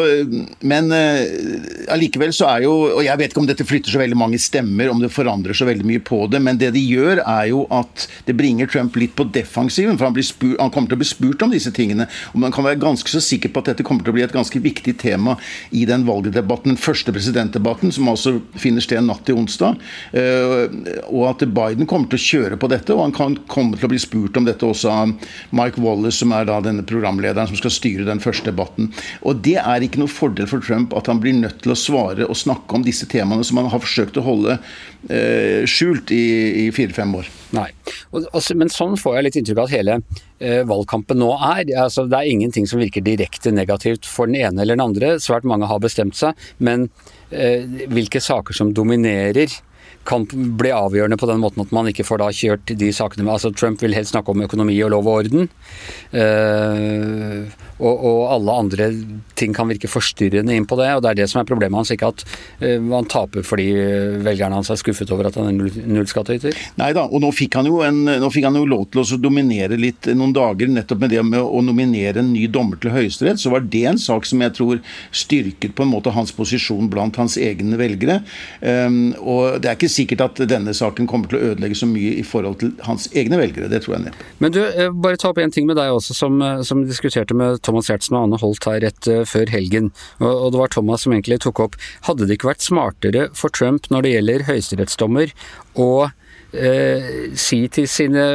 men 0.65 0.91
allikevel 1.91 2.33
så 2.35 2.47
er 2.49 2.65
jo 2.65 2.73
Og 2.95 3.01
jeg 3.05 3.17
vet 3.19 3.31
ikke 3.31 3.41
om 3.41 3.47
dette 3.47 3.65
flytter 3.67 3.93
så 3.93 4.01
veldig 4.01 4.17
mange 4.19 4.39
stemmer, 4.41 4.89
om 4.91 5.01
det 5.01 5.11
forandrer 5.13 5.55
så 5.57 5.67
veldig 5.67 5.85
mye 5.87 6.01
på 6.05 6.25
det, 6.31 6.41
men 6.43 6.59
det 6.61 6.71
de 6.75 6.81
gjør, 6.81 7.21
er 7.21 7.49
jo 7.51 7.65
at 7.73 8.05
det 8.27 8.35
bringer 8.37 8.69
Trump 8.71 8.95
litt 8.99 9.15
på 9.17 9.27
defensiven. 9.35 9.97
For 9.99 10.09
han, 10.09 10.17
spurt, 10.25 10.57
han 10.59 10.71
kommer 10.73 10.91
til 10.91 10.97
å 10.99 11.01
bli 11.01 11.09
spurt 11.09 11.45
om 11.45 11.53
disse 11.53 11.71
tingene. 11.75 12.07
Og 12.33 12.41
man 12.43 12.53
kan 12.55 12.65
være 12.67 12.81
ganske 12.81 13.11
så 13.11 13.21
sikker 13.23 13.53
på 13.53 13.63
at 13.63 13.71
dette 13.71 13.85
kommer 13.87 14.05
til 14.05 14.13
å 14.13 14.17
bli 14.17 14.25
et 14.25 14.35
ganske 14.35 14.59
viktig 14.61 14.95
tema 15.01 15.37
i 15.75 15.85
den 15.89 16.05
valgdebatten, 16.07 16.73
den 16.73 16.81
første 16.81 17.13
presidentdebatten, 17.15 17.93
som 17.95 18.09
altså 18.11 18.37
finner 18.59 18.83
sted 18.83 19.03
natt 19.05 19.25
til 19.27 19.39
onsdag. 19.39 19.79
Og 21.09 21.23
at 21.29 21.45
Biden 21.55 21.87
kommer 21.89 22.11
til 22.11 22.19
å 22.19 22.25
kjøre 22.25 22.59
på 22.61 22.69
dette, 22.71 22.93
og 22.95 23.05
han 23.05 23.15
kan 23.15 23.37
komme 23.51 23.79
til 23.79 23.87
å 23.87 23.93
bli 23.93 24.01
spurt 24.01 24.37
om 24.39 24.47
dette 24.47 24.67
også 24.67 24.91
av 24.91 25.13
Mike 25.55 25.81
Wallace, 25.81 26.19
som 26.19 26.33
er 26.35 26.43
da 26.49 26.59
denne 26.63 26.83
programlederen 26.87 27.47
som 27.49 27.57
skal 27.59 27.73
styre 27.73 27.94
den 28.03 28.19
første 28.19 28.49
debatten. 28.51 28.89
Og 29.23 29.39
det 29.45 29.55
er 29.61 29.85
ikke 29.85 30.01
noe 30.01 30.11
fordel 30.11 30.49
for 30.51 30.63
Trump 30.65 30.93
at 30.97 31.07
han 31.11 31.21
blir 31.23 31.37
nødt 31.37 31.61
til 31.63 31.71
å 31.71 31.79
svare 31.79 32.27
og 32.27 32.35
snakke 32.39 32.75
om 32.75 32.83
disse 32.85 33.07
temaene 33.07 33.45
som 33.47 33.61
han 33.61 33.71
har 33.71 33.83
forsøkt 33.83 34.19
å 34.19 34.25
holde 34.25 34.57
eh, 34.57 35.63
skjult 35.69 36.11
i, 36.11 36.25
i 36.65 36.69
fire-fem 36.75 37.13
år. 37.21 37.29
Nei, 37.55 37.69
og, 38.11 38.25
altså, 38.31 38.57
Men 38.59 38.73
sånn 38.73 38.97
får 38.99 39.17
jeg 39.17 39.27
litt 39.27 39.39
inntrykk 39.39 39.61
av 39.61 39.69
at 39.69 39.75
hele 39.77 39.99
eh, 40.39 40.63
valgkampen 40.67 41.21
nå 41.21 41.31
er. 41.37 41.63
Altså, 41.85 42.07
det 42.09 42.19
er 42.19 42.33
ingenting 42.33 42.67
som 42.67 42.81
virker 42.83 43.05
direkte 43.05 43.53
negativt 43.55 44.09
for 44.09 44.27
den 44.27 44.41
ene 44.41 44.65
eller 44.65 44.75
den 44.75 44.87
andre. 44.87 45.15
Svært 45.23 45.47
mange 45.47 45.69
har 45.71 45.79
bestemt 45.83 46.19
seg. 46.19 46.35
Men 46.57 46.89
eh, 47.31 47.63
hvilke 47.87 48.23
saker 48.23 48.57
som 48.57 48.75
dominerer 48.75 49.53
kan 50.05 50.25
bli 50.29 50.71
avgjørende 50.73 51.17
på 51.17 51.27
den 51.29 51.41
måten 51.41 51.63
at 51.63 51.73
man 51.73 51.89
ikke 51.89 52.05
får 52.05 52.21
da 52.21 52.29
kjørt 52.35 52.73
de 52.77 52.91
sakene 52.93 53.25
med 53.25 53.35
altså 53.35 53.51
Trump 53.55 53.81
vil 53.81 53.95
helst 53.97 54.13
snakke 54.13 54.33
om 54.33 54.43
økonomi 54.45 54.77
og 54.85 54.93
lov 54.93 55.09
og 55.09 55.21
orden. 55.23 55.49
Uh, 56.13 57.49
og, 57.79 57.93
og, 57.93 58.19
alle 58.35 58.55
andre 58.63 58.87
ting 59.35 59.53
kan 59.55 59.69
virke 59.69 59.89
forstyrrende 59.91 60.55
inn 60.55 60.67
på 60.67 60.77
det. 60.79 60.89
og 60.95 61.03
Det 61.03 61.11
er 61.11 61.19
det 61.21 61.29
som 61.31 61.41
er 61.41 61.49
problemet 61.49 61.81
hans. 61.81 61.91
Ikke 61.93 62.11
at 62.13 62.23
uh, 62.63 62.79
han 62.79 63.09
taper 63.11 63.45
fordi 63.45 63.67
velgerne 64.25 64.59
hans 64.59 64.71
er 64.71 64.79
skuffet 64.79 65.11
over 65.13 65.29
at 65.29 65.39
han 65.39 65.51
er 65.51 65.81
nullskattyter. 65.83 66.55
Nei 66.79 66.91
da, 66.95 67.05
og 67.05 67.23
nå 67.23 67.31
fikk, 67.35 67.57
en, 67.61 68.01
nå 68.21 68.31
fikk 68.33 68.47
han 68.49 68.59
jo 68.59 68.65
lov 68.69 68.87
til 68.93 69.03
å 69.03 69.21
dominere 69.21 69.79
litt 69.79 70.09
noen 70.15 70.33
dager 70.35 70.71
nettopp 70.71 71.03
med 71.03 71.13
det 71.15 71.23
med 71.25 71.41
å 71.41 71.63
nominere 71.65 72.23
en 72.23 72.31
ny 72.33 72.45
dommer 72.51 72.79
til 72.81 72.93
Høyesterett. 72.95 73.41
Så 73.41 73.51
var 73.53 73.65
det 73.65 73.85
en 73.91 74.01
sak 74.01 74.27
som 74.29 74.43
jeg 74.43 74.55
tror 74.55 74.81
styrket 75.15 75.75
på 75.75 75.85
en 75.85 75.91
måte 75.91 76.13
hans 76.15 76.33
posisjon 76.35 76.89
blant 76.91 77.19
hans 77.19 77.37
egne 77.41 77.79
velgere. 77.79 78.21
Um, 78.61 79.13
og 79.21 79.59
det 79.63 79.71
er 79.71 79.79
ikke 79.79 79.91
sikkert 79.91 80.25
at 80.25 80.43
denne 80.49 80.73
saken 80.75 81.09
kommer 81.09 81.31
til 81.31 81.39
å 81.39 81.51
ødelegge 81.51 81.77
så 81.79 81.89
mye 81.89 82.15
i 82.19 82.25
forhold 82.25 82.59
til 82.63 82.73
hans 82.87 83.09
egne 83.13 83.39
velgere. 83.39 83.69
Det 83.71 83.83
tror 83.83 83.97
jeg 83.97 84.07
neppe. 84.07 84.29
Men 84.43 84.55
du, 84.55 84.61
eh, 84.63 84.89
bare 84.91 85.17
ta 85.17 85.29
opp 85.29 85.39
en 85.41 85.51
ting 85.51 85.67
med 85.67 85.77
deg 85.79 85.91
også, 85.91 86.15
som, 86.15 86.41
eh, 86.41 86.61
som 86.61 86.83
diskuterte 86.85 87.35
med 87.35 87.61
Thomas 87.65 87.89
Giertsen 87.89 88.17
og 88.17 88.27
Anne 88.27 88.41
Holt 88.41 88.67
her 88.69 88.81
rett 88.85 89.09
eh, 89.11 89.23
før 89.27 89.51
helgen. 89.53 89.91
Og, 90.21 90.51
det 90.53 90.61
var 90.61 90.73
Thomas 90.73 91.05
som 91.05 91.15
egentlig 91.15 91.41
tok 91.43 91.63
opp 91.67 91.79
Hadde 92.07 92.27
det 92.27 92.37
ikke 92.37 92.51
vært 92.51 92.65
smartere 92.65 93.25
for 93.37 93.53
Trump 93.53 93.89
når 93.91 94.05
det 94.05 94.13
gjelder 94.13 94.45
høyesterettsdommer 94.49 95.33
å 95.81 95.89
eh, 96.55 97.09
si 97.39 97.63
til 97.73 97.87
sine 97.89 98.25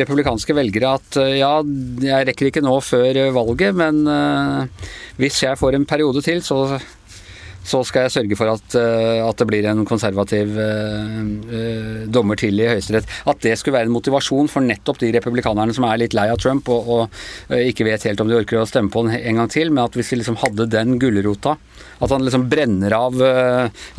republikanske 0.00 0.56
velgere 0.56 0.94
at 0.98 1.20
ja, 1.38 1.52
jeg 2.04 2.28
rekker 2.30 2.50
ikke 2.50 2.64
nå 2.64 2.76
før 2.84 3.20
valget, 3.36 3.76
men 3.78 4.02
eh, 4.10 4.88
hvis 5.20 5.42
jeg 5.44 5.60
får 5.60 5.78
en 5.78 5.88
periode 5.88 6.24
til, 6.26 6.42
så 6.44 6.80
så 7.66 7.82
skal 7.86 8.06
jeg 8.06 8.14
sørge 8.14 8.38
for 8.38 8.52
at, 8.52 8.76
eh, 8.78 9.20
at 9.24 9.40
det 9.40 9.46
blir 9.50 9.68
en 9.68 9.84
konservativ 9.88 10.56
uh, 10.56 12.06
dommer 12.10 12.38
til 12.40 12.60
i 12.60 12.68
Høyesterett. 12.70 13.08
At 13.30 13.42
det 13.44 13.56
skulle 13.58 13.76
være 13.78 13.90
en 13.90 13.94
motivasjon 13.94 14.48
for 14.50 14.64
nettopp 14.64 15.00
de 15.02 15.12
republikanerne 15.16 15.74
som 15.76 15.86
er 15.88 16.00
litt 16.00 16.16
lei 16.16 16.28
av 16.32 16.40
Trump 16.40 16.68
og, 16.72 16.88
og 16.90 17.54
ikke 17.54 17.86
vet 17.86 18.06
helt 18.08 18.22
om 18.22 18.30
de 18.30 18.38
orker 18.38 18.60
å 18.60 18.68
stemme 18.68 18.92
på 18.92 19.04
den 19.06 19.18
en 19.18 19.42
gang 19.42 19.50
til, 19.52 19.72
men 19.72 19.84
at 19.84 19.96
hvis 19.98 20.12
vi 20.12 20.20
liksom 20.20 20.38
hadde 20.40 20.68
den 20.72 20.98
gulrota, 21.02 21.56
at 22.00 22.12
han 22.12 22.24
liksom 22.24 22.46
brenner 22.52 22.94
av 22.96 23.16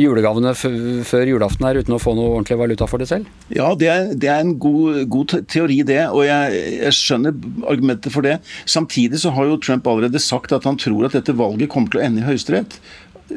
julegavene 0.02 0.54
før 0.58 1.30
julaften 1.30 1.68
her 1.68 1.80
uten 1.82 1.96
å 1.96 2.02
få 2.02 2.16
noe 2.18 2.32
ordentlig 2.36 2.58
valuta 2.60 2.88
for 2.90 3.02
det 3.02 3.10
selv? 3.12 3.30
Ja, 3.54 3.72
det 3.78 3.90
er, 3.92 4.10
det 4.18 4.30
er 4.32 4.42
en 4.42 4.56
god, 4.62 5.04
god, 5.12 5.36
teori, 5.52 5.82
det. 5.88 6.02
Og 6.10 6.26
jeg, 6.26 6.64
jeg 6.82 6.98
skjønner 6.98 7.36
argumentet 7.70 8.14
for 8.14 8.26
det. 8.26 8.40
Samtidig 8.70 9.22
så 9.22 9.34
har 9.36 9.50
jo 9.50 9.60
Trump 9.62 9.88
allerede 9.90 10.22
sagt 10.22 10.54
at 10.56 10.66
han 10.68 10.80
tror 10.82 11.08
at 11.08 11.18
dette 11.18 11.38
valget 11.38 11.72
kommer 11.72 11.94
til 11.94 12.02
å 12.02 12.06
ende 12.08 12.24
i 12.24 12.28
Høyesterett 12.30 12.80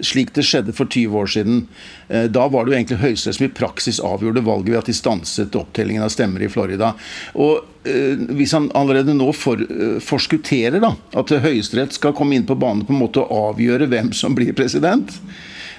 slik 0.02 0.32
det 0.34 0.44
skjedde 0.46 0.74
for 0.76 0.90
20 0.90 1.20
år 1.20 1.30
siden. 1.30 1.62
Eh, 2.08 2.26
da 2.32 2.48
var 2.48 2.64
det 2.64 2.72
jo 2.72 2.78
egentlig 2.78 3.00
Høyesterett 3.02 3.38
som 3.38 3.46
i 3.46 3.54
praksis 3.60 4.00
avgjorde 4.02 4.44
valget 4.46 4.72
ved 4.72 4.80
at 4.82 4.90
de 4.90 4.96
stanset 4.96 5.58
opptellingen 5.58 6.04
av 6.04 6.12
stemmer 6.14 6.44
i 6.44 6.50
Florida. 6.50 6.94
Og 7.34 7.64
eh, 7.86 8.20
Hvis 8.34 8.54
han 8.56 8.70
allerede 8.74 9.16
nå 9.16 9.30
for, 9.36 9.60
eh, 9.60 9.98
forskutterer 10.02 10.82
da, 10.84 10.94
at 11.14 11.34
Høyesterett 11.44 11.96
skal 11.96 12.16
komme 12.16 12.38
inn 12.38 12.48
på 12.48 12.58
banen 12.58 12.86
på 12.86 12.94
en 12.94 13.02
måte 13.04 13.22
å 13.22 13.50
avgjøre 13.50 13.90
hvem 13.92 14.12
som 14.16 14.36
blir 14.36 14.56
president, 14.56 15.18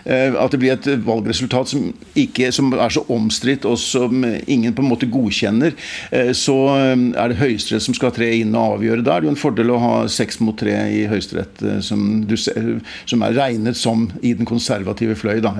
at 0.05 0.53
det 0.53 0.59
blir 0.61 0.73
et 0.75 0.87
valgresultat 1.05 1.71
som, 1.71 1.87
ikke, 2.17 2.51
som 2.53 2.69
er 2.73 2.93
så 2.93 3.01
omstridt 3.09 3.65
og 3.65 3.77
som 3.81 4.21
ingen 4.45 4.75
på 4.75 4.83
en 4.83 4.89
måte 4.91 5.09
godkjenner, 5.09 5.73
eh, 6.11 6.31
så 6.37 6.57
eh, 6.75 6.93
er 7.17 7.31
det 7.31 7.39
Høyesterett 7.39 7.85
som 7.87 7.97
skal 7.97 8.13
tre 8.13 8.29
inn 8.37 8.53
og 8.53 8.77
avgjøre. 8.77 9.05
Da 9.05 9.15
er 9.15 9.23
det 9.23 9.31
jo 9.31 9.33
en 9.33 9.41
fordel 9.41 9.73
å 9.73 9.81
ha 9.81 9.93
seks 10.11 10.37
mot 10.43 10.57
tre 10.59 10.75
i 10.93 11.05
Høyesterett, 11.09 11.63
som, 11.85 12.05
som, 12.29 13.25
er 13.25 13.37
regnet 13.37 13.79
som 13.79 14.07
i 14.21 14.35
den 14.37 14.45
konservative 14.49 15.17
fløy. 15.17 15.39
Da. 15.43 15.55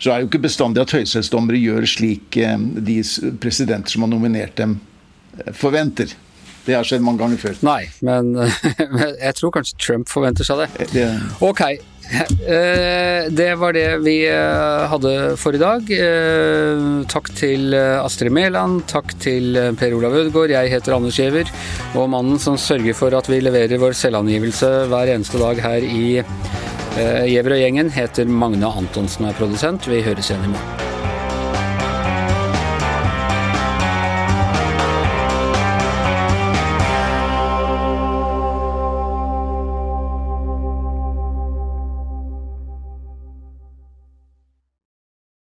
Så 0.00 0.10
er 0.10 0.16
det 0.16 0.24
jo 0.24 0.30
ikke 0.30 0.46
bestandig 0.48 0.82
at 0.82 0.96
høyesterettsdommere 0.96 1.60
gjør 1.60 1.86
slik 1.88 2.40
de 2.40 2.98
presidenter 3.42 3.92
som 3.92 4.06
har 4.06 4.12
nominert 4.12 4.56
dem, 4.60 4.78
forventer. 5.56 6.16
Det 6.64 6.76
har 6.76 6.84
skjedd 6.84 7.04
mange 7.04 7.22
ganger 7.22 7.40
før. 7.40 7.62
Nei, 7.64 7.82
men 8.04 8.34
jeg 9.26 9.36
tror 9.38 9.54
kanskje 9.56 9.80
Trump 9.80 10.12
forventer 10.12 10.46
seg 10.46 10.64
det. 10.64 10.90
det... 10.92 11.08
Ok, 11.44 11.64
Eh, 11.64 11.89
det 13.40 13.50
var 13.60 13.74
det 13.76 13.86
vi 14.04 14.16
eh, 14.26 14.88
hadde 14.90 15.14
for 15.40 15.54
i 15.54 15.62
dag. 15.62 15.92
Eh, 15.94 16.84
takk 17.10 17.30
til 17.38 17.74
Astrid 17.76 18.34
Mæland, 18.34 18.82
takk 18.90 19.14
til 19.22 19.58
Per 19.78 19.96
Olav 19.98 20.18
Ødegaard. 20.22 20.54
Jeg 20.54 20.74
heter 20.74 20.96
Anders 20.96 21.20
Giæver, 21.20 21.50
og 21.94 22.10
mannen 22.10 22.42
som 22.42 22.58
sørger 22.58 22.98
for 22.98 23.14
at 23.16 23.30
vi 23.30 23.40
leverer 23.44 23.80
vår 23.80 23.96
selvangivelse 23.98 24.72
hver 24.90 25.14
eneste 25.14 25.40
dag 25.42 25.62
her 25.62 25.86
i 25.86 26.06
Giæver 27.30 27.54
og 27.54 27.62
gjengen, 27.62 27.94
heter 27.94 28.26
Magne 28.26 28.74
Antonsen 28.82 29.30
er 29.30 29.38
produsent. 29.38 29.86
Vi 29.88 30.02
høres 30.04 30.32
igjen 30.32 30.50
i 30.50 30.54
morgen. 30.56 30.89